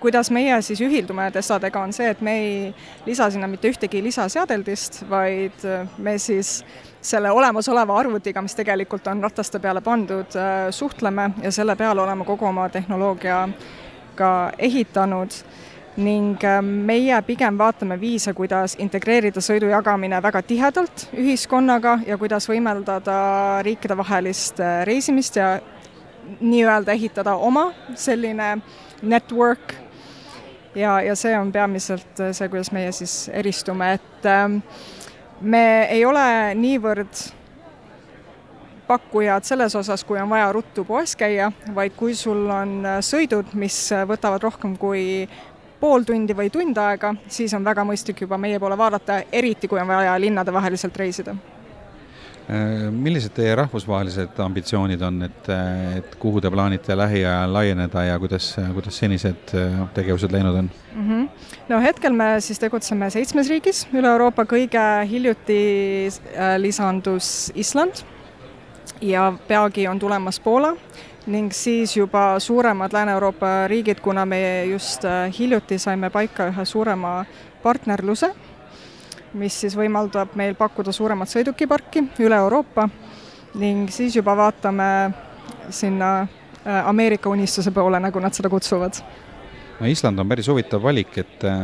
[0.00, 2.74] kuidas meie siis ühildume Tessadega, on see, et me ei
[3.06, 5.64] lisa sinna mitte ühtegi lisaseadeldist, vaid
[5.98, 6.62] me siis
[7.00, 10.34] selle olemasoleva arvutiga, mis tegelikult on rataste peale pandud,
[10.70, 13.48] suhtleme ja selle peale oleme kogu oma tehnoloogia
[14.18, 15.40] ka ehitanud.
[15.98, 23.16] Ning meie pigem vaatame viise, kuidas integreerida sõidu jagamine väga tihedalt ühiskonnaga ja kuidas võimeldada
[23.66, 25.56] riikidevahelist reisimist ja
[26.38, 28.60] nii-öelda ehitada oma selline
[29.02, 29.74] network
[30.78, 34.60] ja, ja see on peamiselt see, kuidas meie siis eristume, et ähm,
[35.40, 37.26] me ei ole niivõrd
[38.88, 43.76] pakkujad selles osas, kui on vaja ruttu poes käia, vaid kui sul on sõidud, mis
[44.08, 45.28] võtavad rohkem kui
[45.80, 49.80] pool tundi või tund aega, siis on väga mõistlik juba meie poole vaadata, eriti kui
[49.80, 51.36] on vaja linnadevaheliselt reisida.
[51.36, 51.57] Äh,
[52.48, 55.48] millised teie rahvusvahelised ambitsioonid on, et,
[55.98, 61.08] et kuhu te plaanite lähiajal laieneda ja kuidas, kuidas senised äh, tegevused läinud on mm?
[61.08, 61.28] -hmm.
[61.68, 65.60] no hetkel me siis tegutseme seitsmes riigis, üle Euroopa kõige hiljuti
[66.08, 68.00] äh, lisandus Island
[69.00, 70.74] ja peagi on tulemas Poola
[71.26, 75.02] ning siis juba suuremad Lääne-Euroopa riigid, kuna me just
[75.38, 77.24] hiljuti saime paika ühe suurema
[77.62, 78.32] partnerluse
[79.34, 82.88] mis siis võimaldab meil pakkuda suuremat sõidukiparki üle Euroopa
[83.58, 84.88] ning siis juba vaatame
[85.70, 89.00] sinna äh, Ameerika unistuse poole, nagu nad seda kutsuvad.
[89.80, 91.62] no Island on päris huvitav valik, et äh,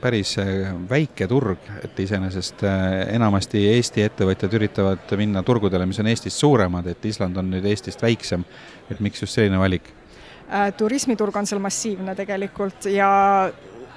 [0.00, 2.64] päris äh, väike turg, et iseenesest
[3.12, 8.02] enamasti Eesti ettevõtjad üritavad minna turgudele, mis on Eestist suuremad, et Island on nüüd Eestist
[8.02, 8.44] väiksem,
[8.90, 9.92] et miks just selline valik?
[10.78, 13.08] turismiturg on seal massiivne tegelikult ja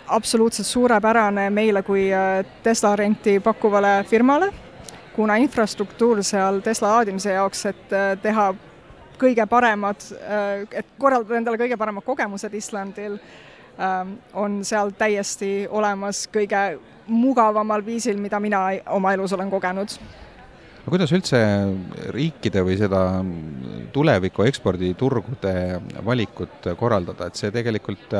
[0.09, 4.49] absoluutselt suurepärane meile kui äh, Tesla renti pakkuvale firmale,
[5.15, 8.49] kuna infrastruktuur seal Tesla laadimise jaoks, et äh, teha
[9.19, 13.19] kõige paremad, äh, et korraldada endale kõige paremad kogemused Islandil,
[13.79, 19.97] ähm, on seal täiesti olemas kõige mugavamal viisil, mida mina oma elus olen kogenud.
[20.79, 21.39] Aga kuidas üldse
[22.15, 23.01] riikide või seda
[23.93, 25.53] tuleviku eksporditurgude
[26.05, 28.15] valikut korraldada, et see tegelikult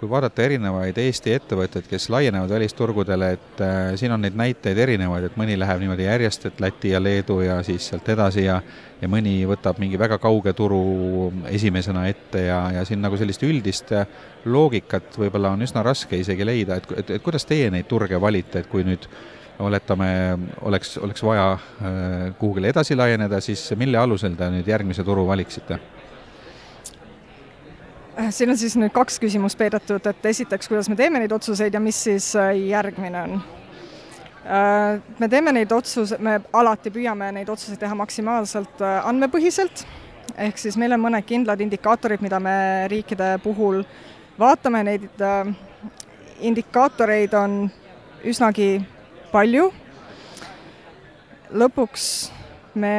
[0.00, 5.26] kui vaadata erinevaid Eesti ettevõtteid, kes laienevad välisturgudele, et äh, siin on neid näiteid erinevaid,
[5.28, 8.62] et mõni läheb niimoodi järjest, et Läti ja Leedu ja siis sealt edasi ja
[9.00, 13.94] ja mõni võtab mingi väga kauge turu esimesena ette ja, ja siin nagu sellist üldist
[14.44, 18.60] loogikat võib-olla on üsna raske isegi leida, et, et, et kuidas teie neid turge valite,
[18.60, 19.08] et kui nüüd
[19.60, 20.10] oletame,
[20.68, 25.80] oleks, oleks vaja äh, kuhugile edasi laieneda, siis mille alusel te nüüd järgmise turu valiksite?
[28.18, 31.74] Äh, siin on siis nüüd kaks küsimust peidetud, et esiteks, kuidas me teeme neid otsuseid
[31.74, 33.34] ja mis siis äh, järgmine on.
[34.42, 39.84] Äh, me teeme neid otsuse, me alati püüame neid otsuseid teha maksimaalselt andmepõhiselt,
[40.34, 42.54] ehk siis meil on mõned kindlad indikaatorid, mida me
[42.90, 43.84] riikide puhul
[44.40, 45.22] vaatame, neid
[46.40, 47.60] indikaatoreid on
[48.26, 48.72] üsnagi
[49.30, 49.70] palju.
[51.50, 52.02] lõpuks
[52.74, 52.96] me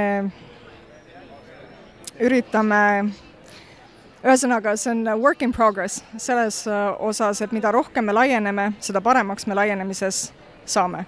[2.20, 2.82] üritame
[4.22, 9.02] ühesõnaga, see on work in progress selles äh, osas, et mida rohkem me laieneme, seda
[9.02, 10.28] paremaks me laienemises
[10.66, 11.06] saame.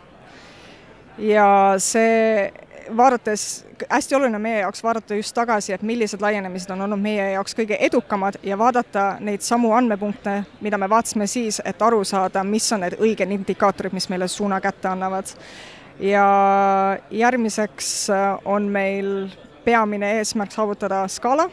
[1.22, 2.50] ja see,
[2.98, 7.28] vaadates, hästi oluline on meie jaoks vaadata just tagasi, et millised laienemised on olnud meie
[7.36, 12.44] jaoks kõige edukamad ja vaadata neid samu andmepunkte, mida me vaatasime siis, et aru saada,
[12.44, 15.30] mis on need õiged indikaatorid, mis meile suuna kätte annavad.
[16.00, 16.26] ja
[17.12, 19.30] järgmiseks äh, on meil
[19.64, 21.46] peamine eesmärk saavutada skaala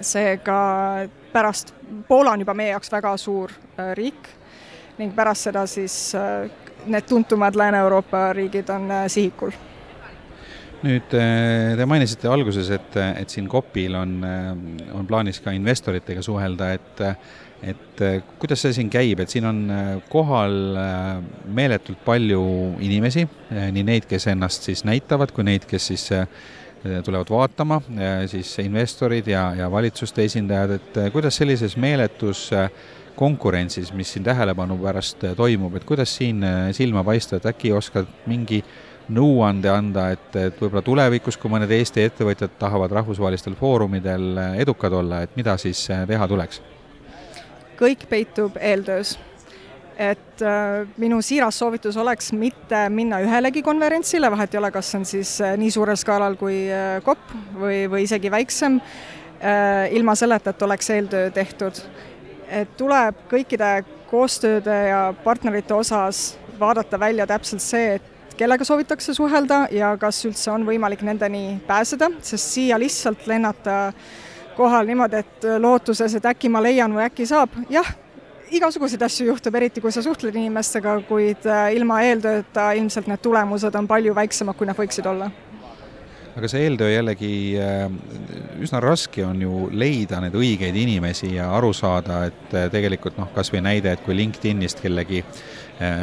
[0.00, 1.74] seega pärast,
[2.08, 4.28] Poola on juba meie jaoks väga suur äh, riik
[4.98, 6.50] ning pärast seda siis äh,
[6.86, 9.56] need tuntumad Lääne-Euroopa riigid on äh, sihikul.
[10.78, 14.12] nüüd te mainisite alguses, et, et siin COP-il on,
[14.94, 17.02] on plaanis ka investoritega suhelda, et
[17.66, 18.02] et
[18.38, 19.64] kuidas see siin käib, et siin on
[20.06, 20.54] kohal
[21.50, 22.44] meeletult palju
[22.86, 23.24] inimesi,
[23.74, 26.06] nii neid, kes ennast siis näitavad, kui neid, kes siis
[27.04, 32.50] tulevad vaatama, äh, siis investorid ja, ja valitsuste esindajad, et äh, kuidas sellises meeletus
[33.18, 38.60] konkurentsis, mis siin tähelepanu pärast toimub, et kuidas siin silma paista, et äkki oskad mingi
[39.10, 45.24] nõuande anda, et, et võib-olla tulevikus, kui mõned Eesti ettevõtjad tahavad rahvusvahelistel foorumidel edukad olla,
[45.26, 46.62] et mida siis teha tuleks?
[47.78, 49.16] kõik peitub eeltöös
[49.98, 55.06] et äh, minu siiras soovitus oleks mitte minna ühelegi konverentsile, vahet ei ole, kas on
[55.08, 58.80] siis äh, nii suurel skaalal kui äh, COP või, või isegi väiksem,
[59.94, 61.76] ilma selleta, et oleks eeltöö tehtud.
[62.50, 69.68] et tuleb kõikide koostööde ja partnerite osas vaadata välja täpselt see, et kellega soovitakse suhelda
[69.70, 73.92] ja kas üldse on võimalik nendeni pääseda, sest siia lihtsalt lennata
[74.56, 77.94] kohal niimoodi, et lootuses, et äkki ma leian või äkki saab, jah
[78.56, 83.76] igasuguseid asju juhtub, eriti kui sa suhtled inimestega, kuid äh, ilma eeltööta ilmselt need tulemused
[83.78, 85.30] on palju väiksemad, kui nad võiksid olla.
[86.38, 87.86] Aga see eeltöö jällegi äh,
[88.62, 93.30] üsna raske on ju leida neid õigeid inimesi ja aru saada, et äh, tegelikult noh,
[93.34, 95.24] kas või näide, et kui LinkedInist kellegi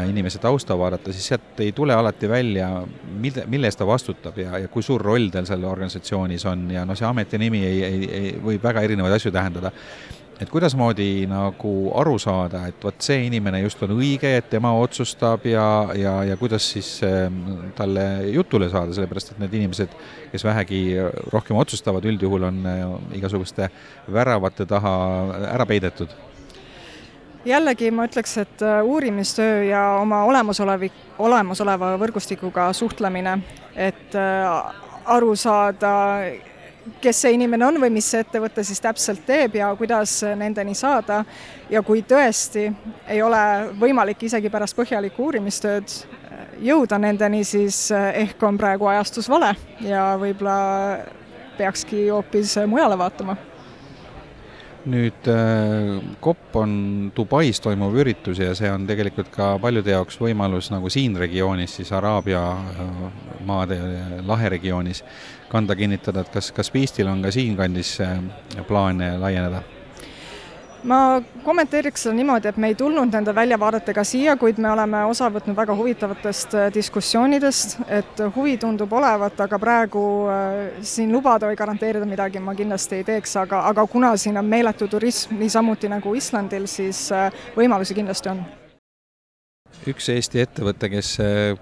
[0.07, 2.69] inimese tausta vaadata, siis sealt ei tule alati välja,
[3.19, 6.85] mille, mille eest ta vastutab ja, ja kui suur roll tal seal organisatsioonis on ja
[6.87, 9.73] noh, see ameti nimi ei, ei, ei, võib väga erinevaid asju tähendada
[10.41, 15.45] et kuidasmoodi nagu aru saada, et vot see inimene just on õige, et tema otsustab
[15.47, 15.65] ja,
[15.95, 17.25] ja, ja kuidas siis äh,
[17.77, 19.97] talle jutule saada, sellepärast et need inimesed,
[20.31, 20.83] kes vähegi
[21.33, 22.85] rohkem otsustavad, üldjuhul on äh,
[23.19, 23.69] igasuguste
[24.11, 24.95] väravate taha
[25.55, 26.15] ära peidetud.
[27.45, 30.89] Jällegi ma ütleks, et äh, uurimistöö ja oma olemasolevi,
[31.21, 33.35] olemasoleva võrgustikuga suhtlemine,
[33.77, 34.81] et äh,
[35.13, 35.91] aru saada,
[37.01, 41.23] kes see inimene on või mis see ettevõte siis täpselt teeb ja kuidas nendeni saada.
[41.69, 42.67] ja kui tõesti
[43.07, 48.85] ei ole võimalik isegi pärast põhjalikku uurimistööd äh, jõuda nendeni, siis äh, ehk on praegu
[48.85, 50.99] ajastus vale ja võib-olla
[51.57, 53.37] peakski hoopis mujale vaatama
[54.85, 55.29] nüüd
[56.21, 56.73] COP äh, on
[57.15, 61.91] Dubais toimuv üritus ja see on tegelikult ka paljude jaoks võimalus nagu siin regioonis, siis
[61.95, 62.43] Araabia
[63.45, 63.79] maade
[64.25, 65.03] laheregioonis
[65.49, 68.19] kanda kinnitada, et kas, kas Piistil on ka siinkandis äh,
[68.67, 69.63] plaane laieneda?
[70.85, 75.29] Ma kommenteeriks seda niimoodi, et me ei tulnud nende väljavaadetega siia, kuid me oleme osa
[75.33, 81.57] võtnud väga huvitavatest äh, diskussioonidest, et huvi tundub olevat, aga praegu äh, siin lubada või
[81.59, 86.15] garanteerida midagi ma kindlasti ei teeks, aga, aga kuna siin on meeletu turism, niisamuti nagu
[86.15, 87.07] Islandil, siis
[87.57, 88.45] võimalusi kindlasti on.
[89.85, 91.09] Üks Eesti ettevõte, kes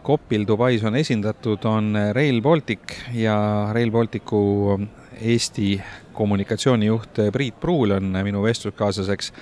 [0.06, 2.94] COP-il Dubais on esindatud, on Rail Baltic.
[3.18, 3.36] Ja
[3.74, 4.78] Rail Balticu
[5.20, 5.82] Eesti
[6.14, 9.34] kommunikatsioonijuht Priit Pruul on minu vestluskaaslaseks.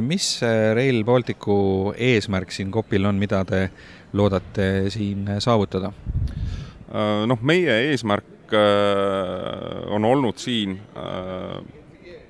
[0.00, 0.40] mis
[0.74, 3.70] Rail Balticu eesmärk siin COP-il on, mida te
[4.12, 5.90] loodate siin saavutada?
[7.26, 8.54] noh, meie eesmärk
[9.90, 10.78] on olnud siin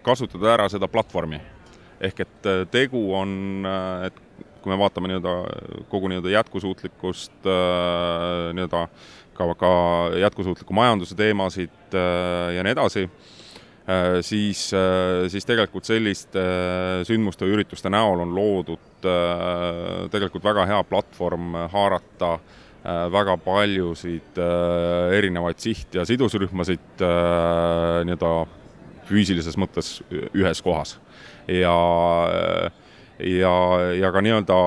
[0.02, 1.40] kasutada ära seda platvormi.
[2.00, 3.64] ehk et tegu on,
[4.04, 4.16] et
[4.64, 5.34] kui me vaatame nii-öelda
[5.92, 7.46] kogu nii-öelda jätkusuutlikkust,
[8.56, 8.86] nii-öelda
[9.36, 9.70] ka, ka
[10.20, 11.96] jätkusuutliku majanduse teemasid
[12.56, 13.06] ja nii edasi,
[14.24, 14.60] siis,
[15.28, 16.42] siis tegelikult selliste
[17.04, 19.04] sündmuste või ürituste näol on loodud
[20.12, 22.30] tegelikult väga hea platvorm haarata
[23.12, 24.40] väga paljusid
[25.18, 28.32] erinevaid siht- ja sidusrühmasid nii-öelda
[29.08, 29.98] füüsilises mõttes
[30.32, 30.98] ühes kohas.
[31.48, 31.76] ja
[32.32, 32.72] äh,
[33.18, 33.54] ja,
[34.00, 34.58] ja ka nii-öelda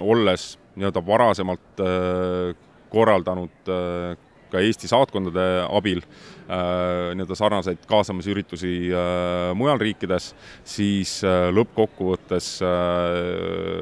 [0.00, 2.54] olles nii-öelda varasemalt äh,
[2.90, 4.16] korraldanud äh,
[4.54, 8.74] ka Eesti saatkondade abil äh, nii-öelda sarnaseid kaasamisüritusi
[9.58, 10.30] mujal riikides,
[10.66, 12.48] siis lõppkokkuvõttes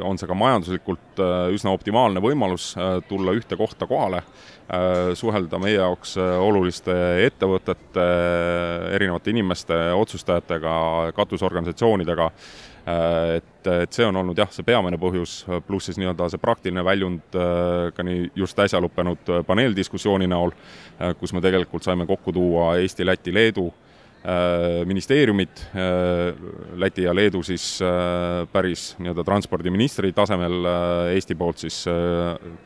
[0.06, 2.72] on see ka majanduslikult üsna optimaalne võimalus
[3.08, 4.22] tulla ühte kohta kohale,
[5.18, 6.94] suhelda meie jaoks oluliste
[7.26, 8.04] ettevõtete,
[8.96, 10.74] erinevate inimeste, otsustajatega,
[11.16, 16.42] katusorganisatsioonidega Äh, et, et see on olnud jah, see peamine põhjus, pluss siis nii-öelda see
[16.42, 20.50] praktiline väljund äh, ka nii just äsja lõppenud äh, paneeldiskussiooni näol,
[21.20, 23.70] kus me tegelikult saime kokku tuua Eesti, Läti, Leedu
[24.86, 25.64] ministeeriumid,
[26.78, 27.80] Läti ja Leedu siis
[28.52, 30.60] päris nii-öelda transpordiministri tasemel,
[31.10, 31.80] Eesti poolt siis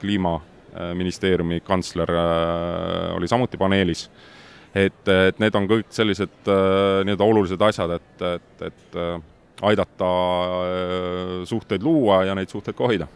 [0.02, 2.12] kliimaministeeriumi kantsler
[3.16, 4.04] oli samuti paneelis.
[4.76, 9.00] Et, et need on kõik sellised nii-öelda olulised asjad, et, et, et
[9.62, 13.08] aidata äh, suhteid luua ja neid suhteid ka hoida.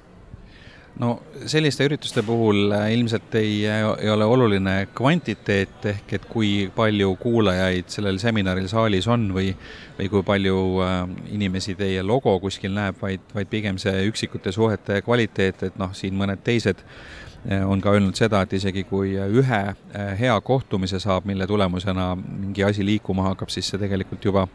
[1.00, 1.14] No
[1.48, 7.88] selliste ürituste puhul äh, ilmselt ei, ei ole oluline kvantiteet ehk et kui palju kuulajaid
[7.92, 9.54] sellel seminaril saalis on või,
[9.98, 10.98] või kui palju äh,
[11.36, 16.18] inimesi teie logo kuskil näeb, vaid, vaid pigem see üksikute suhete kvaliteet, et noh, siin
[16.18, 17.19] mõned teised äh,
[17.66, 22.64] on ka öelnud seda, et isegi kui ühe eh, hea kohtumise saab, mille tulemusena mingi
[22.64, 24.46] asi liikuma hakkab, siis see tegelikult juba,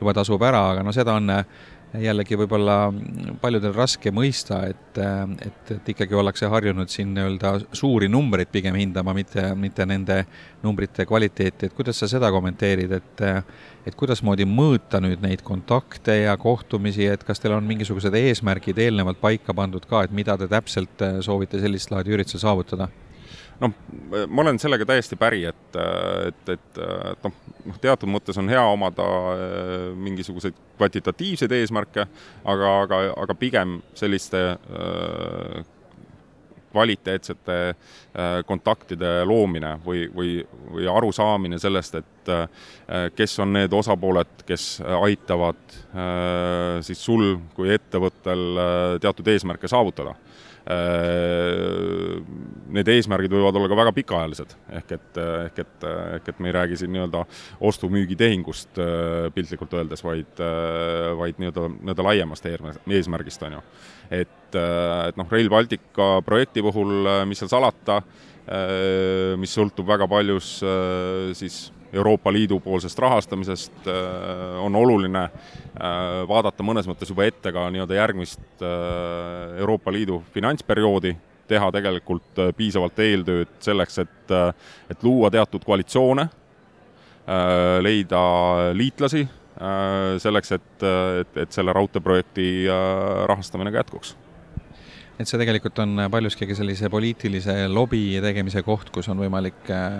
[0.00, 1.44] juba tasub ära, aga no seda on eh,
[2.02, 2.76] jällegi võib-olla
[3.42, 4.98] paljudel raske mõista, et,
[5.46, 10.20] et, et ikkagi ollakse harjunud siin nii-öelda suuri numbreid pigem hindama, mitte, mitte nende
[10.64, 13.24] numbrite kvaliteeti, et kuidas sa seda kommenteerid, et
[13.84, 19.20] et kuidasmoodi mõõta nüüd neid kontakte ja kohtumisi, et kas teil on mingisugused eesmärgid eelnevalt
[19.20, 22.88] paika pandud ka, et mida te täpselt soovite sellist laadi üritusel saavutada?
[23.60, 23.74] Noh,
[24.28, 25.78] ma olen sellega täiesti päri, et,
[26.28, 26.80] et, et,
[27.24, 27.36] noh,
[27.68, 32.08] noh, teatud mõttes on hea omada äh, mingisuguseid kvantitatiivseid eesmärke,
[32.44, 35.62] aga, aga, aga pigem selliste äh,
[36.74, 40.36] kvaliteetsete äh, kontaktide loomine või, või,
[40.74, 42.10] või arusaamine sellest, et
[43.14, 45.74] kes on need osapooled, kes aitavad
[46.86, 48.56] siis sul kui ettevõttel
[49.04, 50.14] teatud eesmärke saavutada
[52.74, 55.86] need eesmärgid võivad olla ka väga pikaajalised, ehk et, ehk et,
[56.16, 57.24] ehk et me ei räägi siin nii-öelda
[57.68, 58.80] ostu-müügitehingust
[59.36, 60.40] piltlikult öeldes, vaid,
[61.20, 63.62] vaid nii-öelda, nii-öelda laiemast eesmärgist, on ju.
[64.22, 68.00] et, et noh, Rail Baltica projekti puhul, mis seal salata,
[69.40, 70.56] mis sõltub väga paljus
[71.36, 77.68] siis Euroopa Liidu poolsest rahastamisest äh, on oluline äh, vaadata mõnes mõttes juba ette ka
[77.70, 81.14] nii-öelda järgmist äh, Euroopa Liidu finantsperioodi,
[81.48, 84.34] teha tegelikult piisavalt eeltööd selleks, et,
[84.90, 86.24] et luua teatud koalitsioone,
[87.84, 88.22] leida
[88.72, 89.26] liitlasi,
[90.24, 90.88] selleks, et,
[91.20, 92.48] et, et selle raudteeprojekti
[93.28, 94.14] rahastamine ka jätkuks
[95.18, 99.98] et see tegelikult on paljuski ka sellise poliitilise lobi tegemise koht, kus on võimalik äh,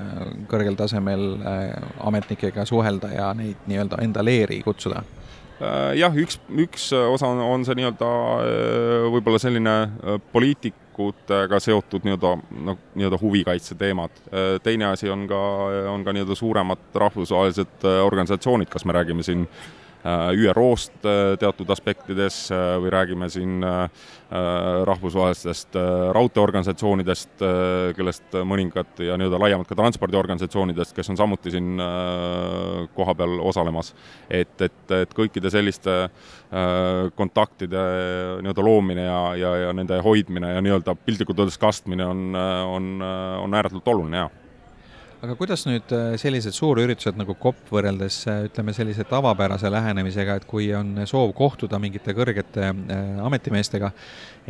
[0.50, 1.68] kõrgel tasemel äh,
[2.08, 5.04] ametnikega suhelda ja neid nii-öelda enda leeri kutsuda?
[5.60, 8.08] Äh, jah, üks, üks osa on, on see nii-öelda
[9.14, 9.76] võib-olla selline
[10.34, 12.34] poliitikutega seotud nii-öelda
[12.66, 14.18] noh, nii-öelda huvikaitse teemad.
[14.66, 15.40] teine asi on ka,
[15.94, 22.50] on ka nii-öelda suuremad rahvusvahelised organisatsioonid, kas me räägime siin Äh, ÜRO-st äh, teatud aspektides
[22.52, 23.64] äh, või räägime siin
[24.84, 25.76] rahvusvahelistest
[26.16, 27.42] raudteeorganisatsioonidest,
[27.94, 31.78] kellest mõningad ja nii-öelda laiemalt ka transpordiorganisatsioonidest, kes on samuti siin
[32.96, 33.92] kohapeal osalemas.
[34.26, 36.08] et, et, et kõikide selliste
[37.14, 37.84] kontaktide
[38.42, 42.90] nii-öelda loomine ja, ja, ja nende hoidmine ja nii-öelda piltlikult öeldes kastmine on, on,
[43.44, 44.43] on ääretult oluline, jaa
[45.24, 50.46] aga kuidas nüüd äh, sellised suurüritused nagu COP võrreldes äh, ütleme, sellise tavapärase lähenemisega, et
[50.48, 53.90] kui on soov kohtuda mingite kõrgete äh, ametimeestega,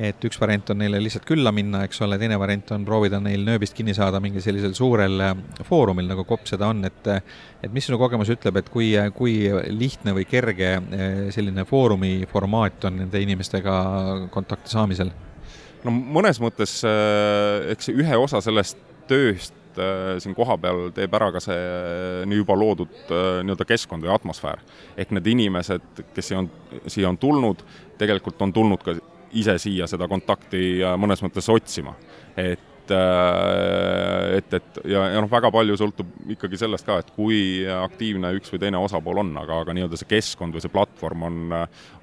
[0.09, 3.47] et üks variant on neile lihtsalt külla minna, eks ole, teine variant on proovida neil
[3.47, 5.23] nööbist kinni saada mingil sellisel suurel
[5.69, 9.37] foorumil, nagu COP seda on, et et mis sinu kogemus ütleb, et kui, kui
[9.73, 10.75] lihtne või kerge
[11.33, 13.75] selline foorumi formaat on nende inimestega
[14.35, 15.13] kontakti saamisel?
[15.85, 16.81] no mõnes mõttes
[17.75, 22.43] eks ühe osa sellest tööst et äh, siin kohapeal teeb ära ka see äh, nii
[22.43, 24.63] juba loodud äh, nii-öelda keskkond või atmosfäär.
[24.97, 26.51] ehk need inimesed, kes siia on,
[26.87, 27.65] siia on tulnud,
[27.99, 28.97] tegelikult on tulnud ka
[29.35, 31.97] ise siia seda kontakti mõnes mõttes otsima.
[32.37, 38.35] et et, et ja, ja noh, väga palju sõltub ikkagi sellest ka, et kui aktiivne
[38.37, 41.39] üks või teine osapool on, aga, aga nii-öelda see keskkond või see platvorm on,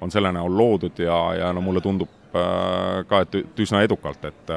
[0.02, 4.52] on selle näol loodud ja, ja no mulle tundub ka, et üsna edukalt, et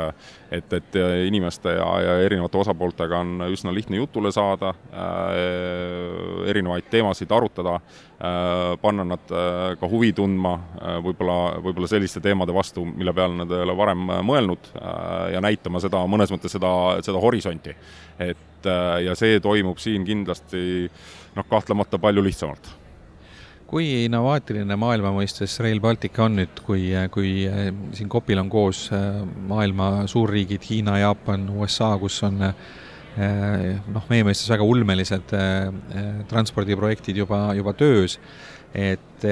[0.55, 0.97] et, et
[1.27, 8.77] inimeste ja, ja erinevate osapooltega on üsna lihtne jutule saada äh,, erinevaid teemasid arutada äh,,
[8.81, 13.51] panna nad äh, ka huvi tundma äh, võib-olla, võib-olla selliste teemade vastu, mille peale nad
[13.51, 16.71] ei ole varem mõelnud äh, ja näitama seda, mõnes mõttes seda,
[17.05, 17.75] seda horisonti.
[18.19, 18.65] et
[19.03, 20.87] ja see toimub siin kindlasti
[21.35, 22.71] noh, kahtlemata palju lihtsamalt
[23.75, 28.85] kui innovaatiline maailma mõistes Rail Baltic on nüüd, kui, kui eh, siin kopil on koos
[28.95, 29.17] eh,
[29.49, 32.53] maailma suurriigid Hiina, Jaapan, USA, kus on eh,
[33.91, 35.35] noh, meie mõistes väga ulmelised
[36.31, 38.17] transpordiprojektid juba, juba töös,
[38.75, 39.23] et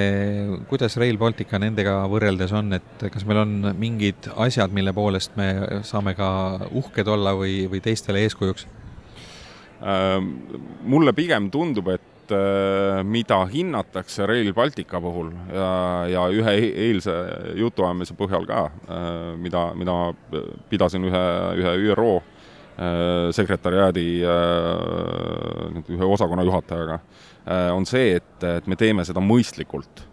[0.70, 5.50] kuidas Rail Baltica nendega võrreldes on, et kas meil on mingid asjad, mille poolest me
[5.88, 6.30] saame ka
[6.72, 8.68] uhked olla või, või teistele eeskujuks?
[9.84, 12.13] mulle pigem tundub, et Äh,
[13.04, 15.70] mida hinnatakse Rail Baltica puhul ja,
[16.12, 17.14] ja ühe e-, eilse
[17.60, 19.98] jutuajamise põhjal ka, äh, mida, mida
[20.70, 21.26] pidasin ühe,
[21.62, 24.08] ühe ÜRO äh, sekretäriaadi
[25.94, 27.00] ühe osakonna juhatajaga,
[27.76, 30.06] on see, et, et me teeme seda mõistlikult,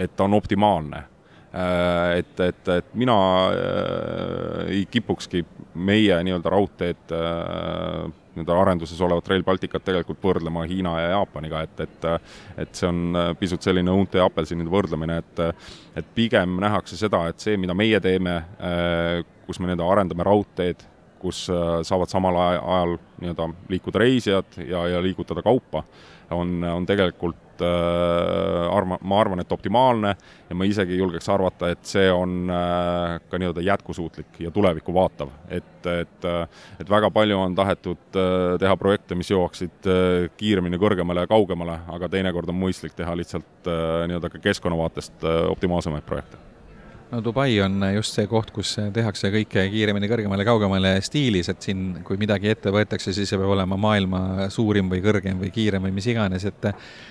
[0.00, 1.04] et ta on optimaalne.
[1.50, 3.16] Et, et, et mina
[3.50, 5.42] äh, ei kipukski
[5.74, 8.04] meie nii-öelda raudteed äh,
[8.34, 12.06] nii-öelda arenduses olevat Rail Balticut tegelikult võrdlema Hiina ja Jaapaniga, et, et
[12.64, 15.42] et see on äh, pisut selline õunte ja apelsinide võrdlemine, et
[15.98, 20.86] et pigem nähakse seda, et see, mida meie teeme, äh, kus me nii-öelda arendame raudteed,
[21.20, 25.84] kus äh, saavad samal ajal nii-öelda liikuda reisijad ja, ja liigutada kaupa,
[26.30, 30.14] on, on tegelikult äh, arva, ma arvan, et optimaalne
[30.48, 35.32] ja ma isegi julgeks arvata, et see on äh, ka nii-öelda jätkusuutlik ja tulevikku vaatav.
[35.48, 38.20] et, et, äh, et väga palju on tahetud
[38.60, 39.88] teha projekte, mis jõuaksid
[40.36, 46.06] kiiremini kõrgemale ja kaugemale, aga teinekord on mõistlik teha lihtsalt nii-öelda ka keskkonna vaatest optimaalsemaid
[46.06, 46.49] projekte
[47.10, 52.00] no Dubai on just see koht, kus tehakse kõike kiiremini, kõrgemale, kaugemale stiilis, et siin,
[52.06, 55.96] kui midagi ette võetakse, siis see peab olema maailma suurim või kõrgem või kiirem või
[55.96, 56.70] mis iganes, et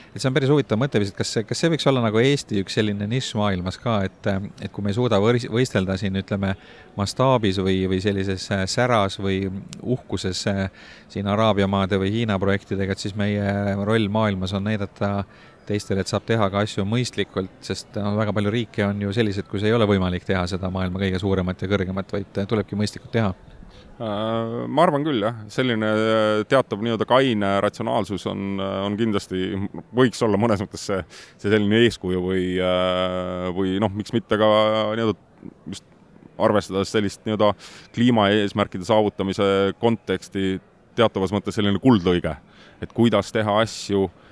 [0.09, 2.79] et see on päris huvitav mõtteviis, et kas kas see võiks olla nagu Eesti üks
[2.79, 4.29] selline nišš maailmas ka, et
[4.63, 6.55] et kui me ei suuda võr-, võistelda siin ütleme,
[6.97, 9.43] mastaabis või, või sellises säras või
[9.83, 10.47] uhkuses
[11.11, 15.13] siin Araabia maade või Hiina projektidega, et siis meie roll maailmas on näidata
[15.69, 19.47] teistele, et saab teha ka asju mõistlikult, sest no, väga palju riike on ju sellised,
[19.49, 23.33] kus ei ole võimalik teha seda maailma kõige suuremat ja kõrgemat, vaid tulebki mõistlikult teha.
[23.99, 29.49] Äh, ma arvan küll, jah, selline äh, teatav nii-öelda kaine ratsionaalsus on, äh, on kindlasti,
[29.95, 31.01] võiks olla mõnes mõttes see,
[31.35, 32.45] see selline eeskuju või,
[33.57, 34.47] või noh, miks mitte ka
[34.95, 35.17] nii-öelda
[35.73, 35.83] just
[36.39, 37.51] arvestades sellist nii-öelda
[37.97, 39.49] kliimaeesmärkide saavutamise
[39.83, 40.61] konteksti
[40.95, 42.37] teatavas mõttes selline kuldlõige,
[42.79, 44.28] et kuidas teha asju äh, Äh,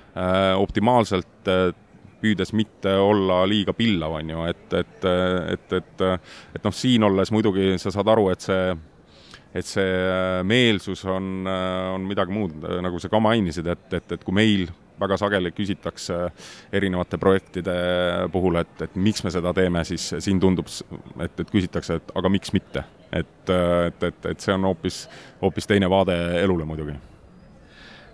[0.57, 1.69] optimaalselt äh,
[2.21, 5.07] püüdes mitte olla liiga pillav, on ju, et, et,
[5.53, 6.05] et, et,
[6.57, 8.73] et noh, siin olles muidugi sa saad aru, et see,
[9.57, 14.35] et see meelsus on, on midagi muud, nagu sa ka mainisid, et, et, et kui
[14.35, 16.15] meil väga sageli küsitakse
[16.73, 17.75] erinevate projektide
[18.33, 20.71] puhul, et, et miks me seda teeme, siis siin tundub,
[21.21, 22.85] et, et küsitakse, et aga miks mitte.
[23.13, 25.05] et, et, et, et see on hoopis,
[25.41, 26.97] hoopis teine vaade elule muidugi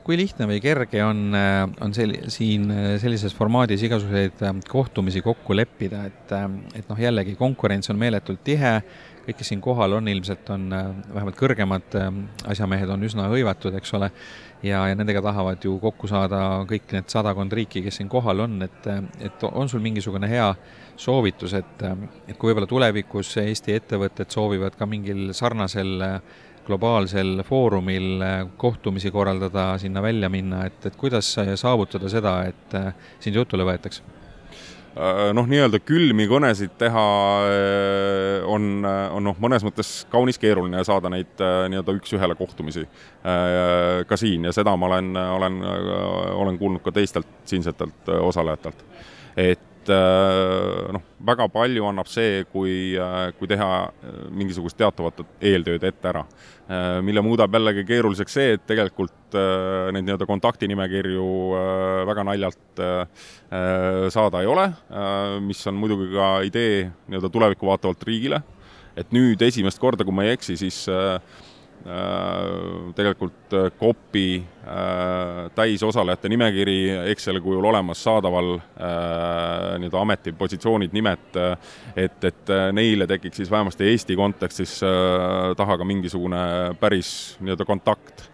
[0.03, 5.23] kui lihtne või kerge on, äh, on sel-, siin äh, sellises formaadis igasuguseid äh, kohtumisi
[5.23, 6.35] kokku leppida, et,
[6.75, 8.75] et noh, jällegi konkurents on meeletult tihe,
[9.23, 11.95] kõik, kes siin kohal on, ilmselt on vähemalt kõrgemad
[12.51, 14.09] asjamehed on üsna hõivatud, eks ole,
[14.65, 18.59] ja, ja nendega tahavad ju kokku saada kõik need sadakond riiki, kes siin kohal on,
[18.67, 18.89] et,
[19.23, 20.49] et on sul mingisugune hea
[20.99, 21.85] soovitus, et,
[22.27, 26.03] et kui võib-olla tulevikus Eesti ettevõtted soovivad ka mingil sarnasel
[26.65, 32.91] globaalsel foorumil äh, kohtumisi korraldada, sinna välja minna, et, et kuidas saavutada seda, et äh,
[33.23, 34.03] sind jutule võetakse?
[34.93, 37.03] Äh, noh, nii-öelda külmi kõnesid teha
[38.47, 42.85] on, on noh, mõnes mõttes kaunis keeruline ja saada neid nii-öelda üks-ühele kohtumisi
[43.23, 45.59] ka siin ja seda ma olen, olen,
[46.37, 48.85] olen kuulnud ka teistelt siinsetelt osalejatelt.
[49.37, 55.23] et et äh, noh, väga palju annab see, kui, äh, kui teha äh, mingisugust teatavat
[55.41, 56.25] eeltööd ette ära.
[57.03, 61.25] mille muudab jällegi keeruliseks see, et tegelikult neid nii-öelda kontaktinimekirju
[62.07, 62.81] väga naljalt
[64.15, 64.69] saada ei ole,
[65.43, 68.39] mis on muidugi ka idee nii-öelda tulevikku vaatavalt riigile,
[68.95, 71.19] et nüüd esimest korda, kui ma ei eksi, siis Äh,
[72.95, 76.77] tegelikult COP-i äh, äh, täisosalejate nimekiri
[77.11, 78.55] Exceli kujul olemas, saadaval
[79.79, 81.39] nii-öelda ametipositsioonid, nimed,
[81.95, 84.79] et, et neile tekiks siis vähemasti Eesti kontekstis
[85.57, 86.43] taha ka mingisugune
[86.79, 88.29] päris nii-öelda kontakt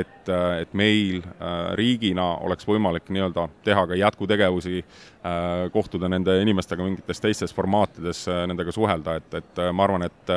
[0.00, 0.28] et,
[0.60, 7.20] et meil äh, riigina oleks võimalik nii-öelda teha ka jätkutegevusi, äh, kohtuda nende inimestega mingites
[7.22, 10.32] teistes formaatides, äh, nendega suhelda, et, et ma arvan, et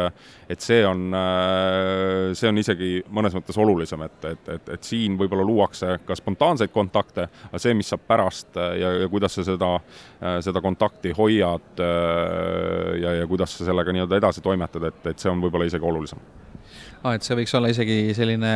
[0.49, 1.13] et see on,
[2.37, 6.73] see on isegi mõnes mõttes olulisem, et, et, et, et siin võib-olla luuakse ka spontaanseid
[6.73, 9.71] kontakte, aga see, mis saab pärast ja, ja kuidas sa seda,
[10.45, 11.81] seda kontakti hoiad
[13.01, 16.21] ja, ja kuidas sa sellega nii-öelda edasi toimetad, et, et see on võib-olla isegi olulisem
[17.05, 18.53] aa, et see võiks olla isegi selline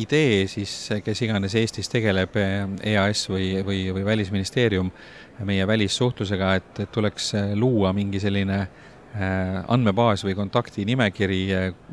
[0.00, 0.72] idee siis,
[1.04, 2.36] kes iganes Eestis tegeleb,
[2.80, 4.90] EAS või, või, või Välisministeerium
[5.44, 8.70] meie välissuhtlusega, et, et tuleks luua mingi selline äh,
[9.68, 11.42] andmebaas või kontaktinimekiri,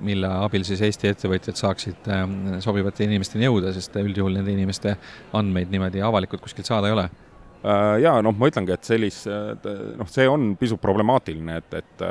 [0.06, 2.08] mille abil siis Eesti ettevõtjad saaksid
[2.64, 4.96] sobivate inimesteni jõuda, sest üldjuhul nende inimeste
[5.38, 7.10] andmeid niimoodi avalikult kuskilt saada ei ole
[8.02, 12.04] ja noh, ma ütlengi, et sellist, noh, see on pisut problemaatiline, et, et,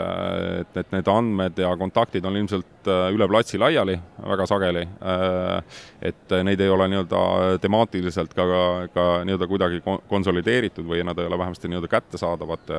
[0.61, 4.85] et, et need andmed ja kontaktid on ilmselt äh, üle platsi laiali väga sageli.
[4.87, 5.81] Äh,
[6.11, 7.23] et neid ei ole nii-öelda
[7.63, 8.47] temaatiliselt ka,
[8.95, 12.75] ka nii-öelda kuidagi konsolideeritud või nad ei ole vähemasti nii-öelda kättesaadavad.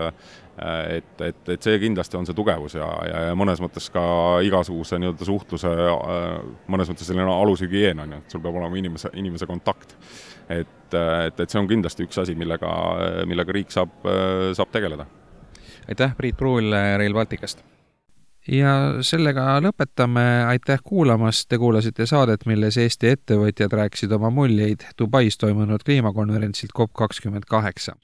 [0.62, 4.04] et, et, et see kindlasti on see tugevus ja, ja, ja mõnes mõttes ka
[4.46, 5.72] igasuguse nii-öelda suhtluse
[6.72, 9.96] mõnes mõttes selline alushügieen on ju, et sul peab olema inimese, inimese kontakt
[10.60, 12.70] et, et, et see on kindlasti üks asi, millega,
[13.30, 13.93] millega riik saab,
[14.58, 15.08] saab tegeleda.
[15.88, 17.64] aitäh, Priit Pruul Rail Balticust!
[18.47, 18.76] ja
[19.06, 25.86] sellega lõpetame, aitäh kuulamast, te kuulasite saadet, milles Eesti ettevõtjad rääkisid oma muljeid Dubais toimunud
[25.86, 27.95] kliimakonverentsilt COP kakskümmend kaheksa